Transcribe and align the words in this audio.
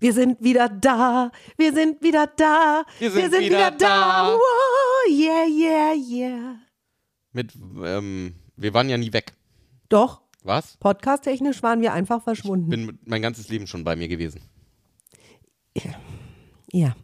Wir 0.00 0.12
sind 0.12 0.40
wieder 0.40 0.68
da, 0.68 1.32
wir 1.56 1.72
sind 1.72 2.00
wieder 2.02 2.28
da, 2.28 2.84
Wir 3.00 3.10
sind 3.10 3.32
wieder 3.40 3.72
da. 3.72 4.32
Wow, 4.32 5.10
yeah, 5.10 5.44
yeah, 5.44 5.92
yeah. 5.94 6.56
Mit, 7.32 7.52
ähm, 7.82 8.34
wir 8.56 8.72
waren 8.74 8.88
ja 8.88 8.96
nie 8.96 9.12
weg. 9.12 9.32
Doch, 9.88 10.22
Was? 10.44 10.76
podcast-technisch 10.76 11.64
waren 11.64 11.80
wir 11.80 11.92
einfach 11.92 12.22
verschwunden. 12.22 12.70
Bin 12.70 12.86
mit- 12.86 13.08
mein 13.08 13.22
ganzes 13.22 13.48
Leben 13.48 13.66
schon 13.66 13.82
bei 13.82 13.96
mir 13.96 14.06
gewesen. 14.06 14.40
ja. 16.70 16.94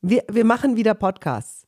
Wir, 0.00 0.24
wir 0.30 0.44
machen 0.46 0.76
wieder 0.76 0.94
Podcasts. 0.94 1.66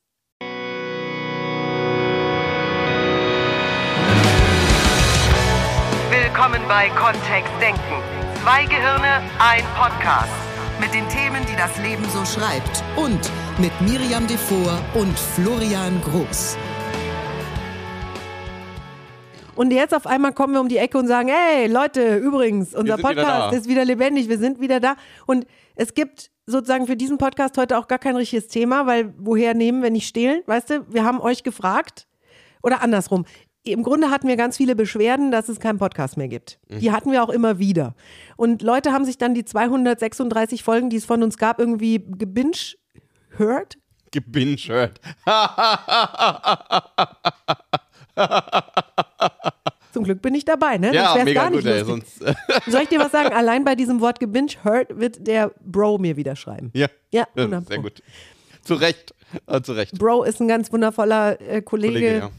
Willkommen 6.09 6.61
bei 6.67 6.89
Kontext 6.89 7.51
Denken. 7.61 8.18
Zwei 8.43 8.63
Gehirne, 8.65 9.21
ein 9.39 9.63
Podcast. 9.75 10.31
Mit 10.79 10.93
den 10.93 11.07
Themen, 11.09 11.45
die 11.45 11.57
das 11.57 11.77
Leben 11.79 12.03
so 12.05 12.23
schreibt. 12.23 12.83
Und 12.95 13.19
mit 13.59 13.71
Miriam 13.81 14.25
Devor 14.27 14.79
und 14.93 15.19
Florian 15.19 16.01
Groß. 16.01 16.57
Und 19.55 19.71
jetzt 19.71 19.93
auf 19.93 20.07
einmal 20.07 20.31
kommen 20.31 20.53
wir 20.53 20.61
um 20.61 20.69
die 20.69 20.77
Ecke 20.77 20.97
und 20.97 21.07
sagen, 21.07 21.27
hey 21.27 21.67
Leute, 21.67 22.15
übrigens, 22.15 22.73
unser 22.73 22.97
wieder 22.97 23.09
Podcast 23.09 23.51
da. 23.53 23.57
ist 23.57 23.67
wieder 23.67 23.83
lebendig, 23.83 24.29
wir 24.29 24.37
sind 24.37 24.61
wieder 24.61 24.79
da. 24.79 24.95
Und 25.25 25.45
es 25.75 25.93
gibt 25.93 26.31
sozusagen 26.45 26.87
für 26.87 26.95
diesen 26.95 27.17
Podcast 27.17 27.57
heute 27.57 27.77
auch 27.77 27.89
gar 27.89 27.99
kein 27.99 28.15
richtiges 28.15 28.47
Thema, 28.47 28.87
weil 28.87 29.13
woher 29.17 29.53
nehmen, 29.53 29.81
wenn 29.81 29.93
nicht 29.93 30.07
stehlen? 30.07 30.43
Weißt 30.45 30.69
du, 30.69 30.85
wir 30.93 31.03
haben 31.03 31.19
euch 31.19 31.43
gefragt 31.43 32.07
oder 32.63 32.81
andersrum. 32.81 33.25
Im 33.63 33.83
Grunde 33.83 34.09
hatten 34.09 34.27
wir 34.27 34.37
ganz 34.37 34.57
viele 34.57 34.75
Beschwerden, 34.75 35.31
dass 35.31 35.49
es 35.49 35.59
keinen 35.59 35.77
Podcast 35.77 36.17
mehr 36.17 36.27
gibt. 36.27 36.59
Mhm. 36.69 36.79
Die 36.79 36.91
hatten 36.91 37.11
wir 37.11 37.23
auch 37.23 37.29
immer 37.29 37.59
wieder. 37.59 37.93
Und 38.37 38.61
Leute 38.61 38.91
haben 38.91 39.05
sich 39.05 39.17
dann 39.17 39.33
die 39.33 39.45
236 39.45 40.63
Folgen, 40.63 40.89
die 40.89 40.97
es 40.97 41.05
von 41.05 41.23
uns 41.23 41.37
gab, 41.37 41.59
irgendwie 41.59 41.99
gebinge 41.99 42.51
hört. 43.31 43.77
Gebinge-Shirt. 44.11 44.99
Zum 49.91 50.03
Glück 50.03 50.21
bin 50.21 50.35
ich 50.35 50.45
dabei, 50.45 50.77
ne? 50.77 50.93
Ja, 50.93 51.15
wär's 51.15 51.25
mega 51.25 51.41
gar 51.43 51.49
nicht 51.49 51.63
gut, 51.63 51.71
ey. 51.71 51.83
Sonst, 51.83 52.19
Soll 52.67 52.81
ich 52.83 52.89
dir 52.89 52.99
was 52.99 53.11
sagen? 53.11 53.33
Allein 53.33 53.63
bei 53.63 53.73
diesem 53.75 54.01
Wort 54.01 54.19
gebinge 54.19 54.51
hurt 54.63 54.99
wird 54.99 55.25
der 55.25 55.51
Bro 55.63 55.97
mir 55.97 56.15
wieder 56.15 56.35
schreiben. 56.35 56.69
ja. 56.73 56.87
Ja, 57.11 57.27
sehr 57.35 57.45
100 57.45 57.81
gut. 57.81 58.03
Zu 58.63 58.75
Recht. 58.75 59.15
Äh, 59.47 59.61
zu 59.61 59.73
Recht. 59.73 59.97
Bro 59.97 60.23
ist 60.23 60.39
ein 60.39 60.47
ganz 60.47 60.71
wundervoller 60.71 61.41
äh, 61.41 61.61
Kollege, 61.63 61.93
Kollege, 61.93 62.17
ja. 62.19 62.29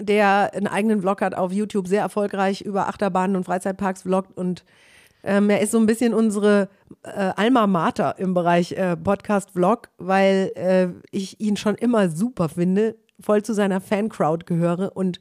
Der 0.00 0.52
einen 0.54 0.66
eigenen 0.66 1.00
Vlog 1.00 1.20
hat 1.20 1.34
auf 1.34 1.52
YouTube, 1.52 1.88
sehr 1.88 2.02
erfolgreich 2.02 2.60
über 2.62 2.88
Achterbahnen 2.88 3.36
und 3.36 3.44
Freizeitparks 3.44 4.02
vloggt 4.02 4.36
und 4.36 4.64
ähm, 5.22 5.50
er 5.50 5.60
ist 5.60 5.72
so 5.72 5.78
ein 5.78 5.86
bisschen 5.86 6.14
unsere 6.14 6.68
äh, 7.02 7.32
Alma 7.36 7.66
Mater 7.66 8.16
im 8.18 8.32
Bereich 8.32 8.72
äh, 8.72 8.96
Podcast-Vlog, 8.96 9.88
weil 9.98 10.52
äh, 10.54 10.88
ich 11.10 11.40
ihn 11.40 11.56
schon 11.56 11.74
immer 11.74 12.10
super 12.10 12.48
finde, 12.48 12.96
voll 13.18 13.42
zu 13.42 13.52
seiner 13.52 13.80
Fancrowd 13.80 14.46
gehöre 14.46 14.92
und 14.94 15.18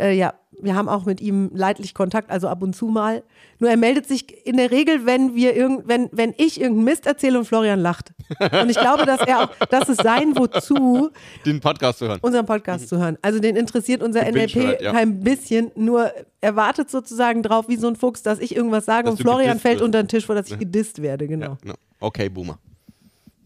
äh, 0.00 0.12
ja, 0.12 0.34
wir 0.60 0.74
haben 0.74 0.88
auch 0.88 1.04
mit 1.04 1.20
ihm 1.20 1.50
leidlich 1.54 1.94
Kontakt, 1.94 2.30
also 2.30 2.48
ab 2.48 2.62
und 2.62 2.74
zu 2.74 2.86
mal. 2.86 3.22
Nur 3.58 3.70
er 3.70 3.76
meldet 3.76 4.06
sich 4.06 4.46
in 4.46 4.56
der 4.56 4.70
Regel, 4.70 5.06
wenn 5.06 5.34
wir 5.34 5.54
irgend, 5.54 5.88
wenn, 5.88 6.08
wenn 6.12 6.32
ich 6.36 6.60
irgendeinen 6.60 6.84
Mist 6.84 7.06
erzähle 7.06 7.38
und 7.38 7.44
Florian 7.44 7.80
lacht. 7.80 8.12
Und 8.38 8.70
ich 8.70 8.78
glaube, 8.78 9.04
dass 9.04 9.20
er 9.20 9.42
auch, 9.44 9.66
das 9.68 9.88
ist 9.88 10.02
sein 10.02 10.36
Wozu, 10.36 11.10
Den 11.44 11.60
Podcast 11.60 11.98
zu 11.98 12.08
hören. 12.08 12.18
unseren 12.22 12.46
Podcast 12.46 12.88
zu 12.88 12.98
hören. 12.98 13.18
Also 13.22 13.40
den 13.40 13.56
interessiert 13.56 14.02
unser 14.02 14.22
NLP 14.30 14.54
hört, 14.54 14.82
ja. 14.82 14.92
kein 14.92 15.20
bisschen, 15.20 15.70
nur 15.74 16.12
er 16.40 16.56
wartet 16.56 16.90
sozusagen 16.90 17.42
drauf, 17.42 17.68
wie 17.68 17.76
so 17.76 17.88
ein 17.88 17.96
Fuchs, 17.96 18.22
dass 18.22 18.38
ich 18.38 18.54
irgendwas 18.54 18.84
sage 18.84 19.04
Dass 19.04 19.12
und 19.12 19.20
Florian 19.20 19.58
fällt 19.58 19.76
wirst. 19.76 19.84
unter 19.84 20.02
den 20.02 20.08
Tisch, 20.08 20.26
vor 20.26 20.34
dass 20.34 20.50
ich 20.50 20.58
gedisst 20.58 21.02
werde, 21.02 21.26
genau. 21.26 21.46
Ja, 21.46 21.58
no. 21.64 21.74
Okay, 22.00 22.28
Boomer. 22.28 22.58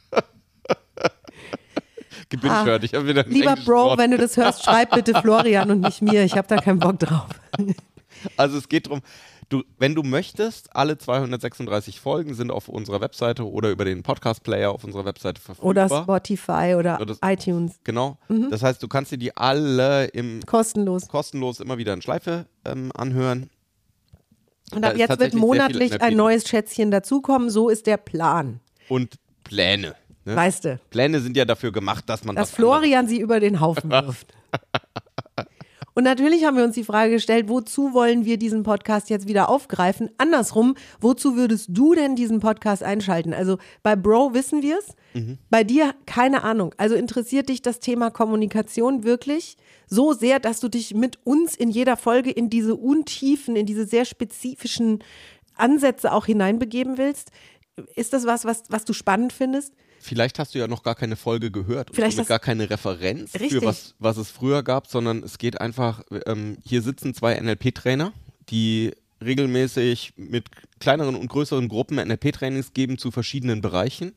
Gebinge-Shirt. 2.28 2.84
Ich 2.84 2.92
wieder. 2.92 3.24
Lieber 3.26 3.56
Bro, 3.56 3.84
Wort. 3.90 3.98
wenn 3.98 4.10
du 4.10 4.18
das 4.18 4.36
hörst, 4.36 4.64
schreib 4.64 4.90
bitte 4.94 5.14
Florian 5.20 5.70
und 5.70 5.80
nicht 5.80 6.02
mir. 6.02 6.24
Ich 6.24 6.36
habe 6.36 6.46
da 6.48 6.56
keinen 6.56 6.78
Bock 6.78 6.98
drauf. 6.98 7.28
Also 8.36 8.58
es 8.58 8.68
geht 8.68 8.86
darum, 8.86 9.00
du, 9.48 9.62
wenn 9.78 9.94
du 9.94 10.02
möchtest, 10.02 10.74
alle 10.74 10.98
236 10.98 12.00
Folgen 12.00 12.34
sind 12.34 12.50
auf 12.50 12.68
unserer 12.68 13.00
Webseite 13.00 13.48
oder 13.48 13.70
über 13.70 13.84
den 13.84 14.02
Podcast-Player 14.02 14.72
auf 14.72 14.82
unserer 14.82 15.04
Webseite 15.04 15.40
verfügbar. 15.40 15.68
Oder 15.70 15.88
Spotify 15.88 16.74
oder 16.76 16.96
Oder 17.00 17.06
das- 17.14 17.18
iTunes. 17.22 17.78
Genau. 17.84 18.18
Mhm. 18.28 18.50
Das 18.50 18.62
heißt, 18.64 18.82
du 18.82 18.88
kannst 18.88 19.12
dir 19.12 19.18
die 19.18 19.36
alle 19.36 20.06
im 20.06 20.40
Kostenlos. 20.46 21.06
kostenlos 21.06 21.60
immer 21.60 21.78
wieder 21.78 21.92
in 21.94 22.02
Schleife 22.02 22.46
ähm, 22.64 22.90
anhören. 22.96 23.50
Und 24.74 24.84
ab 24.84 24.96
jetzt 24.96 25.18
wird 25.20 25.34
monatlich 25.34 26.00
ein 26.02 26.16
neues 26.16 26.48
Schätzchen 26.48 26.90
dazukommen. 26.90 27.50
So 27.50 27.68
ist 27.68 27.86
der 27.86 27.98
Plan. 27.98 28.58
Und 28.88 29.14
Pläne. 29.44 29.94
Ne? 30.28 30.36
Weißt 30.36 30.66
du, 30.66 30.78
Pläne 30.90 31.20
sind 31.20 31.36
ja 31.36 31.46
dafür 31.46 31.72
gemacht, 31.72 32.04
dass 32.06 32.22
man 32.24 32.36
dass 32.36 32.50
Florian 32.50 33.08
sie 33.08 33.18
über 33.18 33.40
den 33.40 33.60
Haufen 33.60 33.90
wirft. 33.90 34.34
Und 35.94 36.04
natürlich 36.04 36.44
haben 36.44 36.56
wir 36.56 36.62
uns 36.62 36.76
die 36.76 36.84
Frage 36.84 37.14
gestellt, 37.14 37.48
wozu 37.48 37.92
wollen 37.92 38.24
wir 38.24 38.36
diesen 38.36 38.62
Podcast 38.62 39.10
jetzt 39.10 39.26
wieder 39.26 39.48
aufgreifen? 39.48 40.10
Andersrum, 40.16 40.76
wozu 41.00 41.34
würdest 41.34 41.70
du 41.70 41.92
denn 41.94 42.14
diesen 42.14 42.38
Podcast 42.38 42.84
einschalten? 42.84 43.34
Also 43.34 43.58
bei 43.82 43.96
Bro 43.96 44.32
wissen 44.32 44.62
wir 44.62 44.78
es, 44.78 44.94
bei 45.50 45.64
dir 45.64 45.96
keine 46.06 46.44
Ahnung. 46.44 46.72
Also 46.76 46.94
interessiert 46.94 47.48
dich 47.48 47.62
das 47.62 47.80
Thema 47.80 48.10
Kommunikation 48.10 49.02
wirklich 49.02 49.56
so 49.88 50.12
sehr, 50.12 50.38
dass 50.38 50.60
du 50.60 50.68
dich 50.68 50.94
mit 50.94 51.18
uns 51.24 51.56
in 51.56 51.68
jeder 51.68 51.96
Folge 51.96 52.30
in 52.30 52.48
diese 52.48 52.76
Untiefen, 52.76 53.56
in 53.56 53.66
diese 53.66 53.84
sehr 53.84 54.04
spezifischen 54.04 55.02
Ansätze 55.56 56.12
auch 56.12 56.26
hineinbegeben 56.26 56.96
willst? 56.96 57.32
Ist 57.96 58.12
das 58.12 58.24
was, 58.24 58.44
was, 58.44 58.62
was 58.68 58.84
du 58.84 58.92
spannend 58.92 59.32
findest? 59.32 59.74
Vielleicht 60.00 60.38
hast 60.38 60.54
du 60.54 60.58
ja 60.58 60.66
noch 60.68 60.82
gar 60.82 60.94
keine 60.94 61.16
Folge 61.16 61.50
gehört 61.50 61.90
und 61.90 61.96
Vielleicht 61.96 62.16
somit 62.16 62.24
hast- 62.24 62.28
gar 62.28 62.38
keine 62.38 62.70
Referenz 62.70 63.34
Richtig. 63.34 63.52
für 63.52 63.62
was, 63.62 63.94
was 63.98 64.16
es 64.16 64.30
früher 64.30 64.62
gab, 64.62 64.86
sondern 64.86 65.22
es 65.22 65.38
geht 65.38 65.60
einfach, 65.60 66.02
ähm, 66.26 66.58
hier 66.64 66.82
sitzen 66.82 67.14
zwei 67.14 67.34
NLP-Trainer, 67.34 68.12
die 68.50 68.92
regelmäßig 69.24 70.12
mit 70.16 70.46
kleineren 70.80 71.16
und 71.16 71.28
größeren 71.28 71.68
Gruppen 71.68 71.98
NLP-Trainings 71.98 72.72
geben 72.72 72.98
zu 72.98 73.10
verschiedenen 73.10 73.60
Bereichen. 73.60 74.12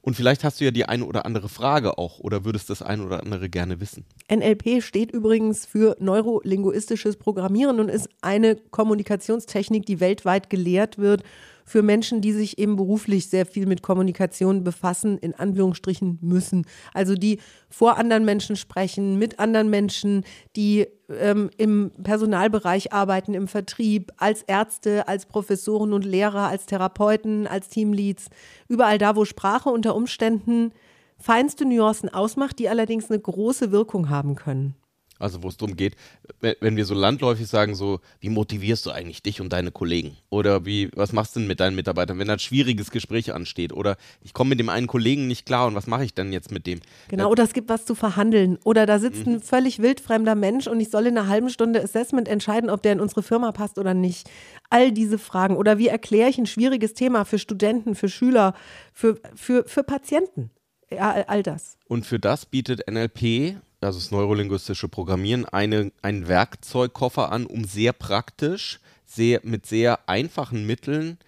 Und 0.00 0.14
vielleicht 0.14 0.44
hast 0.44 0.60
du 0.60 0.64
ja 0.64 0.70
die 0.70 0.86
eine 0.86 1.04
oder 1.04 1.26
andere 1.26 1.48
Frage 1.50 1.98
auch 1.98 2.18
oder 2.20 2.44
würdest 2.44 2.70
das 2.70 2.80
eine 2.82 3.04
oder 3.04 3.20
andere 3.20 3.50
gerne 3.50 3.80
wissen. 3.80 4.06
NLP 4.30 4.80
steht 4.82 5.10
übrigens 5.10 5.66
für 5.66 5.96
neurolinguistisches 6.00 7.16
Programmieren 7.16 7.78
und 7.80 7.88
ist 7.90 8.08
eine 8.22 8.56
Kommunikationstechnik, 8.56 9.84
die 9.86 10.00
weltweit 10.00 10.50
gelehrt 10.50 10.98
wird 10.98 11.22
für 11.68 11.82
Menschen, 11.82 12.20
die 12.22 12.32
sich 12.32 12.58
eben 12.58 12.76
beruflich 12.76 13.28
sehr 13.28 13.44
viel 13.44 13.66
mit 13.66 13.82
Kommunikation 13.82 14.64
befassen, 14.64 15.18
in 15.18 15.34
Anführungsstrichen 15.34 16.18
müssen. 16.22 16.66
Also 16.94 17.14
die 17.14 17.40
vor 17.68 17.98
anderen 17.98 18.24
Menschen 18.24 18.56
sprechen, 18.56 19.18
mit 19.18 19.38
anderen 19.38 19.68
Menschen, 19.68 20.24
die 20.56 20.86
ähm, 21.10 21.50
im 21.58 21.90
Personalbereich 22.02 22.92
arbeiten, 22.92 23.34
im 23.34 23.48
Vertrieb, 23.48 24.12
als 24.16 24.42
Ärzte, 24.42 25.06
als 25.08 25.26
Professoren 25.26 25.92
und 25.92 26.06
Lehrer, 26.06 26.48
als 26.48 26.64
Therapeuten, 26.64 27.46
als 27.46 27.68
Teamleads, 27.68 28.28
überall 28.68 28.96
da, 28.96 29.14
wo 29.14 29.26
Sprache 29.26 29.68
unter 29.68 29.94
Umständen 29.94 30.72
feinste 31.18 31.66
Nuancen 31.66 32.08
ausmacht, 32.08 32.58
die 32.58 32.70
allerdings 32.70 33.10
eine 33.10 33.20
große 33.20 33.72
Wirkung 33.72 34.08
haben 34.08 34.36
können. 34.36 34.74
Also 35.18 35.42
wo 35.42 35.48
es 35.48 35.56
darum 35.56 35.76
geht, 35.76 35.96
wenn 36.40 36.76
wir 36.76 36.84
so 36.84 36.94
landläufig 36.94 37.46
sagen, 37.46 37.74
so, 37.74 38.00
wie 38.20 38.28
motivierst 38.28 38.86
du 38.86 38.90
eigentlich 38.90 39.22
dich 39.22 39.40
und 39.40 39.52
deine 39.52 39.70
Kollegen? 39.70 40.16
Oder 40.30 40.64
wie, 40.64 40.90
was 40.94 41.12
machst 41.12 41.34
du 41.34 41.40
denn 41.40 41.48
mit 41.48 41.60
deinen 41.60 41.74
Mitarbeitern, 41.74 42.18
wenn 42.18 42.28
da 42.28 42.34
ein 42.34 42.38
schwieriges 42.38 42.90
Gespräch 42.90 43.34
ansteht? 43.34 43.72
Oder 43.72 43.96
ich 44.22 44.32
komme 44.32 44.50
mit 44.50 44.60
dem 44.60 44.68
einen 44.68 44.86
Kollegen 44.86 45.26
nicht 45.26 45.46
klar 45.46 45.66
und 45.66 45.74
was 45.74 45.86
mache 45.86 46.04
ich 46.04 46.14
denn 46.14 46.32
jetzt 46.32 46.52
mit 46.52 46.66
dem? 46.66 46.80
Genau, 47.08 47.30
oder 47.30 47.42
es 47.42 47.52
gibt 47.52 47.68
was 47.68 47.84
zu 47.84 47.94
verhandeln. 47.94 48.58
Oder 48.64 48.86
da 48.86 48.98
sitzt 48.98 49.26
ein 49.26 49.40
völlig 49.40 49.80
wildfremder 49.80 50.34
Mensch 50.34 50.66
und 50.66 50.80
ich 50.80 50.90
soll 50.90 51.06
in 51.06 51.18
einer 51.18 51.28
halben 51.28 51.50
Stunde 51.50 51.82
Assessment 51.82 52.28
entscheiden, 52.28 52.70
ob 52.70 52.82
der 52.82 52.92
in 52.92 53.00
unsere 53.00 53.22
Firma 53.22 53.52
passt 53.52 53.78
oder 53.78 53.94
nicht. 53.94 54.30
All 54.70 54.92
diese 54.92 55.18
Fragen. 55.18 55.56
Oder 55.56 55.78
wie 55.78 55.88
erkläre 55.88 56.30
ich 56.30 56.38
ein 56.38 56.46
schwieriges 56.46 56.94
Thema 56.94 57.24
für 57.24 57.38
Studenten, 57.38 57.94
für 57.94 58.08
Schüler, 58.08 58.54
für, 58.92 59.18
für, 59.34 59.64
für 59.66 59.82
Patienten? 59.82 60.50
Ja, 60.90 61.24
all 61.26 61.42
das. 61.42 61.76
Und 61.86 62.06
für 62.06 62.18
das 62.18 62.46
bietet 62.46 62.90
NLP, 62.90 63.56
also 63.80 63.98
das 63.98 64.10
neurolinguistische 64.10 64.88
Programmieren, 64.88 65.44
eine, 65.44 65.92
einen 66.02 66.28
Werkzeugkoffer 66.28 67.30
an, 67.32 67.46
um 67.46 67.64
sehr 67.64 67.92
praktisch, 67.92 68.80
sehr, 69.06 69.40
mit 69.42 69.66
sehr 69.66 70.08
einfachen 70.08 70.66
Mitteln 70.66 71.18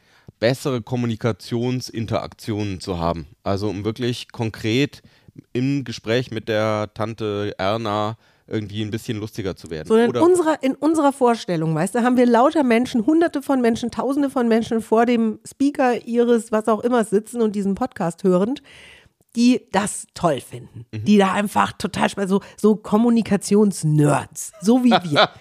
bessere 0.41 0.83
Kommunikationsinteraktionen 0.83 2.81
zu 2.81 2.99
haben. 2.99 3.27
Also 3.45 3.69
um 3.69 3.85
wirklich 3.85 4.33
konkret 4.33 5.03
im 5.53 5.85
Gespräch 5.85 6.31
mit 6.31 6.49
der 6.49 6.91
Tante 6.95 7.55
Erna 7.59 8.17
irgendwie 8.51 8.83
ein 8.83 8.91
bisschen 8.91 9.19
lustiger 9.19 9.55
zu 9.55 9.71
werden. 9.71 9.87
So 9.87 9.97
in 9.97 10.09
Oder 10.11 10.23
unserer, 10.23 10.63
in 10.63 10.75
unserer 10.75 11.13
Vorstellung, 11.13 11.73
weißt 11.75 11.95
du, 11.95 12.03
haben 12.03 12.17
wir 12.17 12.27
lauter 12.27 12.65
Menschen, 12.65 13.07
hunderte 13.07 13.43
von 13.43 13.61
Menschen, 13.61 13.93
tausende 13.93 14.29
von 14.29 14.49
Menschen 14.49 14.81
vor 14.81 15.07
dem 15.07 15.39
Speaker 15.49 16.05
ihres, 16.05 16.51
was 16.51 16.67
auch 16.67 16.81
immer, 16.81 17.05
sitzen 17.05 17.43
und 17.43 17.55
diesen 17.55 17.77
Podcast 17.77 18.25
hörend, 18.25 18.63
die 19.37 19.63
das 19.73 20.07
toll 20.15 20.41
finden. 20.41 20.87
Die 20.93 21.19
da 21.19 21.33
einfach 21.33 21.73
total 21.73 22.09
so, 22.27 22.41
so 22.57 22.77
Kommunikationsnerds, 22.77 24.53
so 24.61 24.85
wie 24.85 24.91
wir. 24.91 25.29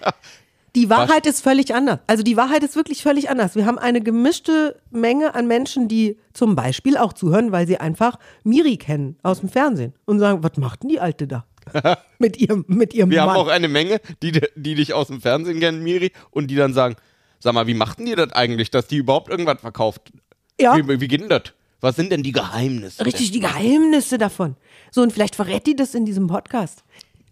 Die 0.76 0.88
Wahrheit 0.88 1.26
ist 1.26 1.40
völlig 1.40 1.74
anders. 1.74 1.98
Also 2.06 2.22
die 2.22 2.36
Wahrheit 2.36 2.62
ist 2.62 2.76
wirklich 2.76 3.02
völlig 3.02 3.28
anders. 3.28 3.56
Wir 3.56 3.66
haben 3.66 3.76
eine 3.76 4.00
gemischte 4.00 4.80
Menge 4.90 5.34
an 5.34 5.48
Menschen, 5.48 5.88
die 5.88 6.16
zum 6.32 6.54
Beispiel 6.54 6.96
auch 6.96 7.12
zuhören, 7.12 7.50
weil 7.50 7.66
sie 7.66 7.78
einfach 7.78 8.20
Miri 8.44 8.76
kennen 8.76 9.18
aus 9.24 9.40
dem 9.40 9.48
Fernsehen 9.48 9.94
und 10.04 10.20
sagen, 10.20 10.44
was 10.44 10.56
macht 10.58 10.84
denn 10.84 10.90
die 10.90 11.00
Alte 11.00 11.26
da? 11.26 11.44
mit 12.18 12.36
ihrem, 12.36 12.64
mit 12.68 12.94
ihrem 12.94 13.10
Wir 13.10 13.22
Mann. 13.22 13.30
haben 13.30 13.36
auch 13.36 13.48
eine 13.48 13.66
Menge, 13.66 14.00
die, 14.22 14.40
die 14.54 14.74
dich 14.76 14.94
aus 14.94 15.08
dem 15.08 15.20
Fernsehen 15.20 15.58
kennen, 15.58 15.82
Miri, 15.82 16.12
und 16.30 16.48
die 16.48 16.56
dann 16.56 16.72
sagen, 16.72 16.94
sag 17.40 17.52
mal, 17.54 17.66
wie 17.66 17.74
machten 17.74 18.06
die 18.06 18.14
das 18.14 18.32
eigentlich, 18.32 18.70
dass 18.70 18.86
die 18.86 18.98
überhaupt 18.98 19.28
irgendwas 19.28 19.60
verkauft? 19.60 20.12
ja, 20.60 20.76
Wie, 20.76 21.00
wie 21.00 21.08
geht 21.08 21.20
denn 21.20 21.28
das? 21.28 21.52
Was 21.80 21.96
sind 21.96 22.12
denn 22.12 22.22
die 22.22 22.32
Geheimnisse? 22.32 23.04
richtig 23.06 23.30
die 23.32 23.40
Geheimnisse 23.40 24.18
davon. 24.18 24.56
So, 24.90 25.02
und 25.02 25.12
vielleicht 25.12 25.34
verrät 25.36 25.66
die 25.66 25.76
das 25.76 25.94
in 25.94 26.04
diesem 26.04 26.26
Podcast. 26.26 26.84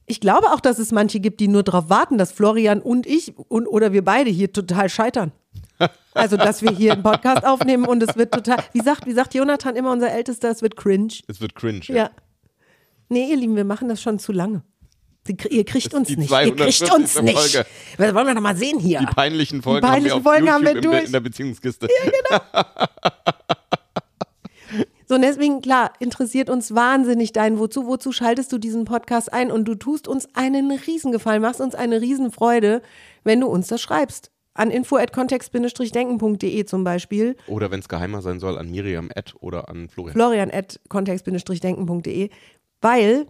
Ich 0.07 0.21
glaube 0.21 0.47
auch, 0.53 0.61
dass 0.61 0.79
es 0.79 0.91
manche 0.91 1.21
gibt, 1.21 1.39
die 1.41 1.49
nur 1.49 1.63
darauf 1.63 1.91
warten, 1.91 2.17
dass 2.17 2.33
Florian 2.33 2.81
und 2.81 3.07
ich 3.07 3.37
und, 3.37 3.67
oder 3.67 3.93
wir 3.93 4.03
beide 4.03 4.31
hier 4.31 4.51
total 4.53 4.89
scheitern. 4.89 5.33
Also, 6.15 6.37
dass 6.37 6.63
wir 6.63 6.71
hier 6.73 6.95
einen 6.95 7.03
Podcast 7.03 7.45
aufnehmen 7.45 7.85
und 7.85 8.03
es 8.03 8.17
wird 8.17 8.33
total, 8.33 8.65
wie 8.73 8.81
sagt, 8.81 9.07
wie 9.07 9.13
sagt 9.13 9.35
Jonathan 9.35 9.77
immer, 9.77 9.93
unser 9.93 10.11
Ältester, 10.11 10.51
es 10.51 10.63
wird 10.63 10.77
cringe. 10.77 11.13
Es 11.29 11.41
wird 11.41 11.55
cringe. 11.55 11.83
Ja. 11.89 12.11
Nee, 13.11 13.31
ihr 13.31 13.37
Lieben, 13.37 13.55
wir 13.55 13.65
machen 13.65 13.89
das 13.89 14.01
schon 14.03 14.19
zu 14.19 14.33
lange. 14.33 14.63
Sie, 15.27 15.37
ihr 15.51 15.65
kriegt 15.65 15.93
uns 15.95 16.09
nicht. 16.09 16.31
Ihr 16.31 16.57
kriegt 16.57 16.73
240. 16.79 16.93
uns 16.93 17.23
nicht. 17.23 17.67
Das 17.99 18.15
wollen 18.15 18.27
wir 18.27 18.35
doch 18.35 18.41
mal 18.41 18.57
sehen 18.57 18.79
hier. 18.81 19.01
Die 19.01 19.07
peinlichen 19.07 19.61
Folgen 19.63 19.85
Die 19.87 19.91
peinlichen 19.91 20.17
haben 20.17 20.25
wir 20.25 20.31
Folgen 20.31 20.51
haben 20.51 20.65
wir 20.65 20.73
YouTube 20.73 20.85
in, 20.85 20.91
der- 20.91 20.99
durch. 21.01 21.07
in 21.07 21.13
der 21.13 21.21
Beziehungskiste. 21.21 21.89
So, 25.09 25.15
und 25.15 25.23
deswegen, 25.23 25.63
klar, 25.63 25.93
interessiert 26.01 26.51
uns 26.51 26.75
wahnsinnig 26.75 27.33
dein 27.33 27.59
Wozu. 27.59 27.87
Wozu 27.87 28.13
schaltest 28.13 28.53
du 28.53 28.59
diesen 28.59 28.85
Podcast 28.85 29.33
ein? 29.33 29.51
Und 29.51 29.65
du 29.65 29.75
tust 29.75 30.07
uns 30.07 30.29
einen 30.35 30.71
Riesengefallen, 30.71 31.41
machst 31.41 31.63
uns 31.63 31.75
eine 31.75 32.03
Riesenfreude, 32.03 32.83
wenn 33.25 33.41
du 33.41 33.47
uns 33.47 33.69
das 33.69 33.81
schreibst. 33.81 34.31
An 34.53 34.71
info.kontext-denken.de 34.71 36.65
zum 36.67 36.85
Beispiel. 36.85 37.37
Oder 37.47 37.71
wenn 37.71 37.81
es 37.81 37.89
geheimer 37.89 38.21
sein 38.21 38.39
soll, 38.39 38.59
an 38.59 38.71
Miriam 38.71 39.09
Ed 39.15 39.35
oder 39.41 39.71
an 39.71 39.89
Florian. 39.89 40.13
Florian 40.15 40.51
at 40.51 40.79
kontext-denken.de, 40.91 42.29
weil 42.83 43.27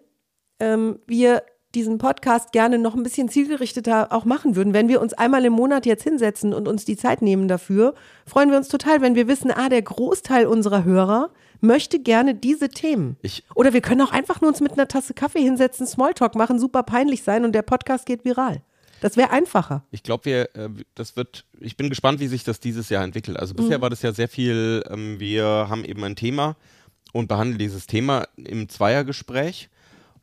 ähm, 0.58 0.98
wir 1.06 1.42
diesen 1.74 1.98
Podcast 1.98 2.52
gerne 2.52 2.78
noch 2.78 2.94
ein 2.94 3.02
bisschen 3.02 3.28
zielgerichteter 3.28 4.12
auch 4.12 4.24
machen 4.24 4.56
würden. 4.56 4.72
Wenn 4.72 4.88
wir 4.88 5.00
uns 5.00 5.12
einmal 5.12 5.44
im 5.44 5.52
Monat 5.52 5.84
jetzt 5.86 6.02
hinsetzen 6.02 6.54
und 6.54 6.66
uns 6.66 6.84
die 6.84 6.96
Zeit 6.96 7.20
nehmen 7.22 7.46
dafür, 7.48 7.94
freuen 8.26 8.50
wir 8.50 8.56
uns 8.56 8.68
total, 8.68 9.02
wenn 9.02 9.14
wir 9.14 9.28
wissen, 9.28 9.50
ah, 9.50 9.68
der 9.68 9.82
Großteil 9.82 10.46
unserer 10.46 10.84
Hörer 10.84 11.30
möchte 11.60 11.98
gerne 11.98 12.34
diese 12.34 12.68
Themen. 12.68 13.16
Ich- 13.20 13.42
Oder 13.54 13.72
wir 13.72 13.80
können 13.80 14.00
auch 14.00 14.12
einfach 14.12 14.40
nur 14.40 14.48
uns 14.50 14.60
mit 14.60 14.72
einer 14.72 14.88
Tasse 14.88 15.12
Kaffee 15.12 15.42
hinsetzen, 15.42 15.86
Smalltalk 15.86 16.36
machen, 16.36 16.58
super 16.58 16.82
peinlich 16.84 17.22
sein 17.22 17.44
und 17.44 17.52
der 17.52 17.62
Podcast 17.62 18.06
geht 18.06 18.24
viral. 18.24 18.62
Das 19.00 19.16
wäre 19.16 19.30
einfacher. 19.30 19.84
Ich 19.90 20.02
glaube, 20.02 20.24
wir, 20.24 20.56
äh, 20.56 20.68
das 20.94 21.16
wird, 21.16 21.44
ich 21.60 21.76
bin 21.76 21.88
gespannt, 21.88 22.18
wie 22.18 22.26
sich 22.28 22.44
das 22.44 22.58
dieses 22.60 22.88
Jahr 22.88 23.04
entwickelt. 23.04 23.38
Also 23.38 23.54
bisher 23.54 23.80
war 23.80 23.90
das 23.90 24.02
ja 24.02 24.12
sehr 24.12 24.28
viel, 24.28 24.82
ähm, 24.90 25.20
wir 25.20 25.44
haben 25.68 25.84
eben 25.84 26.02
ein 26.04 26.16
Thema 26.16 26.56
und 27.12 27.28
behandeln 27.28 27.58
dieses 27.58 27.86
Thema 27.86 28.26
im 28.36 28.68
Zweiergespräch. 28.68 29.68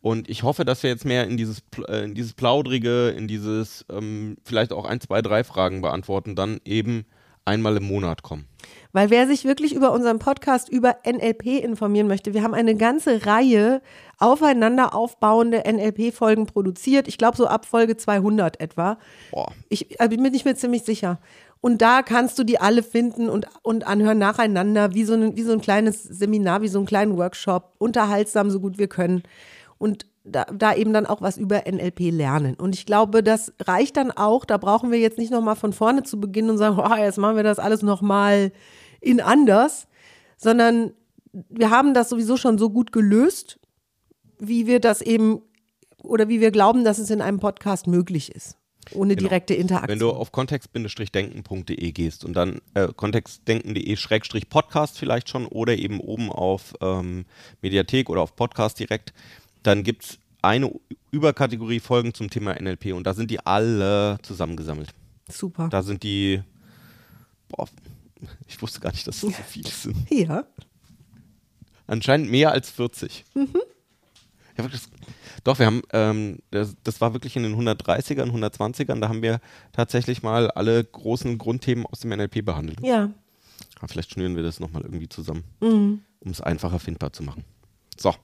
Und 0.06 0.30
ich 0.30 0.44
hoffe, 0.44 0.66
dass 0.66 0.84
wir 0.84 0.92
jetzt 0.92 1.04
mehr 1.04 1.26
in 1.26 1.36
dieses, 1.36 1.64
äh, 1.88 2.04
in 2.04 2.14
dieses 2.14 2.34
Plaudrige, 2.34 3.10
in 3.10 3.28
dieses 3.28 3.84
ähm, 3.90 4.38
vielleicht 4.44 4.72
auch 4.72 4.86
ein, 4.86 5.02
zwei, 5.02 5.24
drei 5.24 5.44
Fragen 5.44 5.82
beantworten, 5.82 6.36
dann 6.36 6.62
eben 6.64 7.06
einmal 7.44 7.76
im 7.76 7.86
Monat 7.86 8.22
kommen. 8.22 8.46
Weil 8.94 9.10
wer 9.10 9.26
sich 9.26 9.46
wirklich 9.46 9.74
über 9.74 9.92
unseren 9.92 10.20
Podcast 10.20 10.70
über 10.70 10.98
NLP 11.08 11.48
informieren 11.64 12.06
möchte, 12.06 12.36
wir 12.36 12.44
haben 12.44 12.54
eine 12.54 12.76
ganze 12.76 13.26
Reihe 13.26 13.82
aufeinander 14.20 14.94
aufbauende 14.94 15.64
NLP-Folgen 15.66 16.46
produziert. 16.46 17.08
Ich 17.08 17.18
glaube 17.18 17.36
so 17.36 17.48
ab 17.48 17.66
Folge 17.66 17.98
200 17.98 18.60
etwa. 18.62 19.00
Boah. 19.32 19.52
Ich 19.70 20.00
also 20.00 20.16
bin 20.16 20.36
ich 20.36 20.46
mir 20.46 20.54
ziemlich 20.54 20.84
sicher. 20.84 21.20
Und 21.62 21.82
da 21.82 22.04
kannst 22.04 22.38
du 22.38 22.44
die 22.44 22.60
alle 22.60 22.84
finden 22.84 23.28
und, 23.28 23.48
und 23.64 23.88
anhören 23.88 24.20
nacheinander, 24.20 24.94
wie 24.94 25.04
so, 25.04 25.16
ein, 25.16 25.36
wie 25.36 25.42
so 25.42 25.54
ein 25.54 25.62
kleines 25.62 26.04
Seminar, 26.04 26.62
wie 26.62 26.68
so 26.68 26.78
einen 26.78 26.86
kleinen 26.86 27.18
Workshop, 27.18 27.74
unterhaltsam, 27.80 28.52
so 28.52 28.60
gut 28.60 28.78
wir 28.78 28.88
können. 28.88 29.24
Und 29.78 30.06
da, 30.24 30.46
da 30.46 30.74
eben 30.74 30.94
dann 30.94 31.06
auch 31.06 31.22
was 31.22 31.38
über 31.38 31.64
NLP 31.70 32.12
lernen. 32.12 32.56
Und 32.56 32.76
ich 32.76 32.86
glaube, 32.86 33.24
das 33.24 33.54
reicht 33.62 33.98
dann 33.98 34.12
auch. 34.12 34.46
Da 34.46 34.58
brauchen 34.58 34.92
wir 34.92 35.00
jetzt 35.00 35.18
nicht 35.18 35.32
nochmal 35.32 35.56
von 35.56 35.74
vorne 35.74 36.04
zu 36.04 36.20
beginnen 36.20 36.50
und 36.50 36.58
sagen, 36.58 36.80
oh, 36.84 36.96
jetzt 36.96 37.18
machen 37.18 37.36
wir 37.36 37.44
das 37.44 37.60
alles 37.60 37.82
nochmal 37.82 38.52
in 39.02 39.22
anders, 39.22 39.88
sondern 40.38 40.94
wir 41.50 41.70
haben 41.70 41.94
das 41.94 42.10
sowieso 42.10 42.38
schon 42.38 42.58
so 42.58 42.70
gut 42.70 42.92
gelöst, 42.92 43.60
wie 44.40 44.68
wir 44.68 44.80
das 44.80 45.02
eben 45.02 45.42
oder 46.02 46.30
wie 46.30 46.40
wir 46.40 46.52
glauben, 46.52 46.84
dass 46.84 46.98
es 46.98 47.10
in 47.10 47.22
einem 47.22 47.40
Podcast 47.40 47.88
möglich 47.88 48.34
ist. 48.34 48.58
Ohne 48.94 49.16
Genau. 49.16 49.30
direkte 49.30 49.56
Interaktion. 49.56 49.90
Wenn 49.90 50.00
du 50.00 50.12
auf 50.12 50.32
kontext-denken.de 50.32 51.92
gehst 51.92 52.24
und 52.24 52.34
dann 52.34 52.62
äh, 52.76 52.90
kontextdenken.de-podcast 52.96 55.00
vielleicht 55.00 55.30
schon 55.30 55.48
oder 55.48 55.76
eben 55.76 56.00
oben 56.00 56.32
auf 56.32 56.76
ähm, 56.82 57.26
Mediathek 57.62 58.12
oder 58.12 58.22
auf 58.22 58.36
Podcast 58.36 58.80
direkt, 58.80 59.12
dann 59.68 59.84
gibt 59.84 60.04
es 60.04 60.20
eine 60.42 60.72
Überkategorie 61.12 61.80
Folgen 61.80 62.14
zum 62.14 62.30
Thema 62.30 62.54
NLP 62.60 62.94
und 62.94 63.06
da 63.08 63.14
sind 63.14 63.32
die 63.32 63.40
alle 63.40 64.18
zusammengesammelt. 64.22 64.90
Super. 65.30 65.70
Da 65.70 65.82
sind 65.82 66.04
die, 66.04 66.42
boah, 67.50 67.68
ich 68.48 68.62
wusste 68.62 68.80
gar 68.80 68.92
nicht, 68.92 69.08
dass 69.08 69.22
das 69.22 69.22
so 69.22 69.44
viele 69.48 69.70
sind. 69.70 70.10
Ja. 70.12 70.46
Anscheinend 71.88 72.30
mehr 72.32 72.52
als 72.52 72.70
40. 72.72 73.26
Ja, 73.36 73.44
wirklich, 74.64 74.82
das, 74.82 74.90
doch, 75.44 75.60
wir 75.60 75.66
haben, 75.66 75.82
ähm, 75.92 76.40
das, 76.52 76.76
das 76.84 77.02
war 77.02 77.14
wirklich 77.14 77.36
in 77.36 77.44
den 77.44 77.56
130ern, 77.56 78.32
120ern, 78.32 79.00
da 79.00 79.10
haben 79.10 79.22
wir 79.22 79.40
tatsächlich 79.74 80.24
mal 80.24 80.50
alle 80.52 80.84
großen 80.84 81.38
Grundthemen 81.38 81.86
aus 81.86 82.00
dem 82.02 82.12
NLP 82.12 82.46
behandelt. 82.46 82.80
Ja. 82.82 83.10
Aber 83.80 83.88
vielleicht 83.88 84.12
schnüren 84.12 84.36
wir 84.36 84.44
das 84.44 84.60
nochmal 84.60 84.84
irgendwie 84.84 85.10
zusammen, 85.10 85.44
Mhm. 85.60 86.02
um 86.20 86.32
es 86.32 86.40
einfacher 86.42 86.80
findbar 86.80 87.12
zu 87.14 87.24
machen. 87.24 87.44
So, 87.98 88.16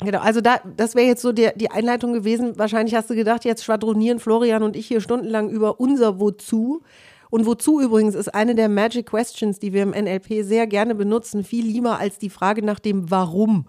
Genau, 0.00 0.18
also 0.18 0.42
da, 0.42 0.60
das 0.76 0.94
wäre 0.94 1.06
jetzt 1.06 1.22
so 1.22 1.32
der, 1.32 1.52
die 1.52 1.70
Einleitung 1.70 2.12
gewesen. 2.12 2.58
Wahrscheinlich 2.58 2.94
hast 2.94 3.08
du 3.08 3.14
gedacht, 3.14 3.44
jetzt 3.44 3.64
schwadronieren 3.64 4.18
Florian 4.18 4.62
und 4.62 4.76
ich 4.76 4.86
hier 4.86 5.00
stundenlang 5.00 5.48
über 5.48 5.80
unser 5.80 6.20
Wozu. 6.20 6.82
Und 7.30 7.46
wozu 7.46 7.80
übrigens 7.80 8.14
ist 8.14 8.34
eine 8.34 8.54
der 8.54 8.68
Magic 8.68 9.06
Questions, 9.06 9.58
die 9.58 9.72
wir 9.72 9.82
im 9.82 9.90
NLP 9.90 10.44
sehr 10.44 10.66
gerne 10.66 10.94
benutzen, 10.94 11.44
viel 11.44 11.66
lieber 11.66 11.98
als 11.98 12.18
die 12.18 12.30
Frage 12.30 12.62
nach 12.62 12.78
dem 12.78 13.10
Warum. 13.10 13.66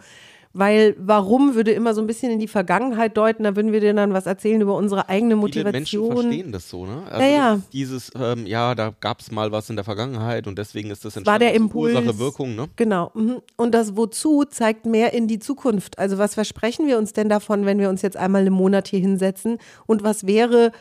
Weil 0.58 0.96
warum 0.98 1.54
würde 1.54 1.72
immer 1.72 1.94
so 1.94 2.02
ein 2.02 2.08
bisschen 2.08 2.32
in 2.32 2.40
die 2.40 2.48
Vergangenheit 2.48 3.16
deuten, 3.16 3.44
da 3.44 3.56
würden 3.56 3.72
wir 3.72 3.80
dir 3.80 3.94
dann 3.94 4.12
was 4.14 4.26
erzählen 4.26 4.60
über 4.60 4.76
unsere 4.76 5.08
eigene 5.08 5.36
viele 5.36 5.72
Menschen 5.72 6.00
Motivation. 6.00 6.24
verstehen 6.26 6.52
das 6.52 6.68
so, 6.70 6.86
ne? 6.86 7.04
Also 7.10 7.22
Ja, 7.24 7.30
ja. 7.30 7.50
das 7.52 7.60
ist 7.60 7.74
Dieses, 7.74 8.12
ähm, 8.20 8.48
ja, 8.48 8.74
da 8.74 8.92
gab 9.00 9.20
es 9.20 9.30
mal 9.32 9.52
was 9.52 9.70
in 9.70 9.76
der 9.76 9.86
Vergangenheit 9.86 10.48
und 10.48 10.58
deswegen 10.58 10.90
ist 10.90 11.06
das 11.06 11.16
war 11.26 11.38
der 11.38 11.50
entstanden. 11.50 11.66
Impuls. 11.66 11.96
Ursache, 11.96 12.18
Wirkung, 12.18 12.56
ne? 12.56 12.68
Genau. 12.76 13.12
mhm. 13.14 13.38
Und 13.56 13.76
das 13.76 13.96
Wozu 13.96 14.46
zeigt 14.46 14.88
mehr 14.88 15.14
in 15.14 15.28
die 15.28 15.38
Zukunft. 15.38 16.00
Also 16.00 16.18
was 16.18 16.34
versprechen 16.34 16.88
wir 16.88 16.98
uns 16.98 17.14
denn 17.14 17.30
davon, 17.30 17.66
wenn 17.68 17.78
wir 17.78 17.90
uns 17.90 18.02
jetzt 18.02 18.18
einmal 18.18 18.48
im 18.48 18.54
Monat 18.54 18.88
hier 18.88 19.00
hinsetzen? 19.00 19.60
Und 19.86 20.04
was 20.04 20.26
wäre 20.26 20.72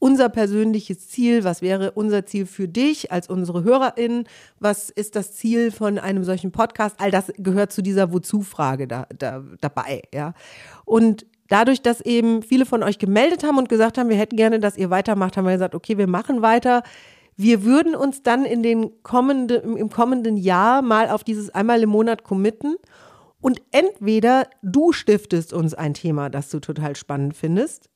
unser 0.00 0.28
persönliches 0.28 1.08
Ziel? 1.08 1.44
Was 1.44 1.62
wäre 1.62 1.92
unser 1.92 2.26
Ziel 2.26 2.46
für 2.46 2.66
dich 2.66 3.12
als 3.12 3.28
unsere 3.28 3.62
HörerInnen? 3.62 4.24
Was 4.58 4.90
ist 4.90 5.14
das 5.14 5.34
Ziel 5.34 5.70
von 5.70 5.98
einem 5.98 6.24
solchen 6.24 6.50
Podcast? 6.50 6.96
All 6.98 7.12
das 7.12 7.32
gehört 7.36 7.70
zu 7.70 7.82
dieser 7.82 8.12
Wozu-Frage 8.12 8.88
da, 8.88 9.06
da, 9.16 9.44
dabei, 9.60 10.02
ja. 10.12 10.34
Und 10.84 11.26
dadurch, 11.48 11.82
dass 11.82 12.00
eben 12.00 12.42
viele 12.42 12.66
von 12.66 12.82
euch 12.82 12.98
gemeldet 12.98 13.44
haben 13.44 13.58
und 13.58 13.68
gesagt 13.68 13.98
haben, 13.98 14.08
wir 14.08 14.16
hätten 14.16 14.36
gerne, 14.36 14.58
dass 14.58 14.76
ihr 14.76 14.90
weitermacht, 14.90 15.36
haben 15.36 15.44
wir 15.44 15.52
gesagt, 15.52 15.74
okay, 15.74 15.98
wir 15.98 16.08
machen 16.08 16.42
weiter. 16.42 16.82
Wir 17.36 17.62
würden 17.64 17.94
uns 17.94 18.22
dann 18.22 18.44
in 18.44 18.62
den 18.62 19.02
kommende, 19.02 19.56
im, 19.56 19.76
im 19.76 19.90
kommenden 19.90 20.36
Jahr 20.36 20.82
mal 20.82 21.10
auf 21.10 21.24
dieses 21.24 21.50
einmal 21.50 21.82
im 21.82 21.90
Monat 21.90 22.24
committen. 22.24 22.76
Und 23.42 23.60
entweder 23.70 24.48
du 24.62 24.92
stiftest 24.92 25.52
uns 25.52 25.74
ein 25.74 25.94
Thema, 25.94 26.30
das 26.30 26.48
du 26.50 26.58
total 26.60 26.96
spannend 26.96 27.36
findest. 27.36 27.89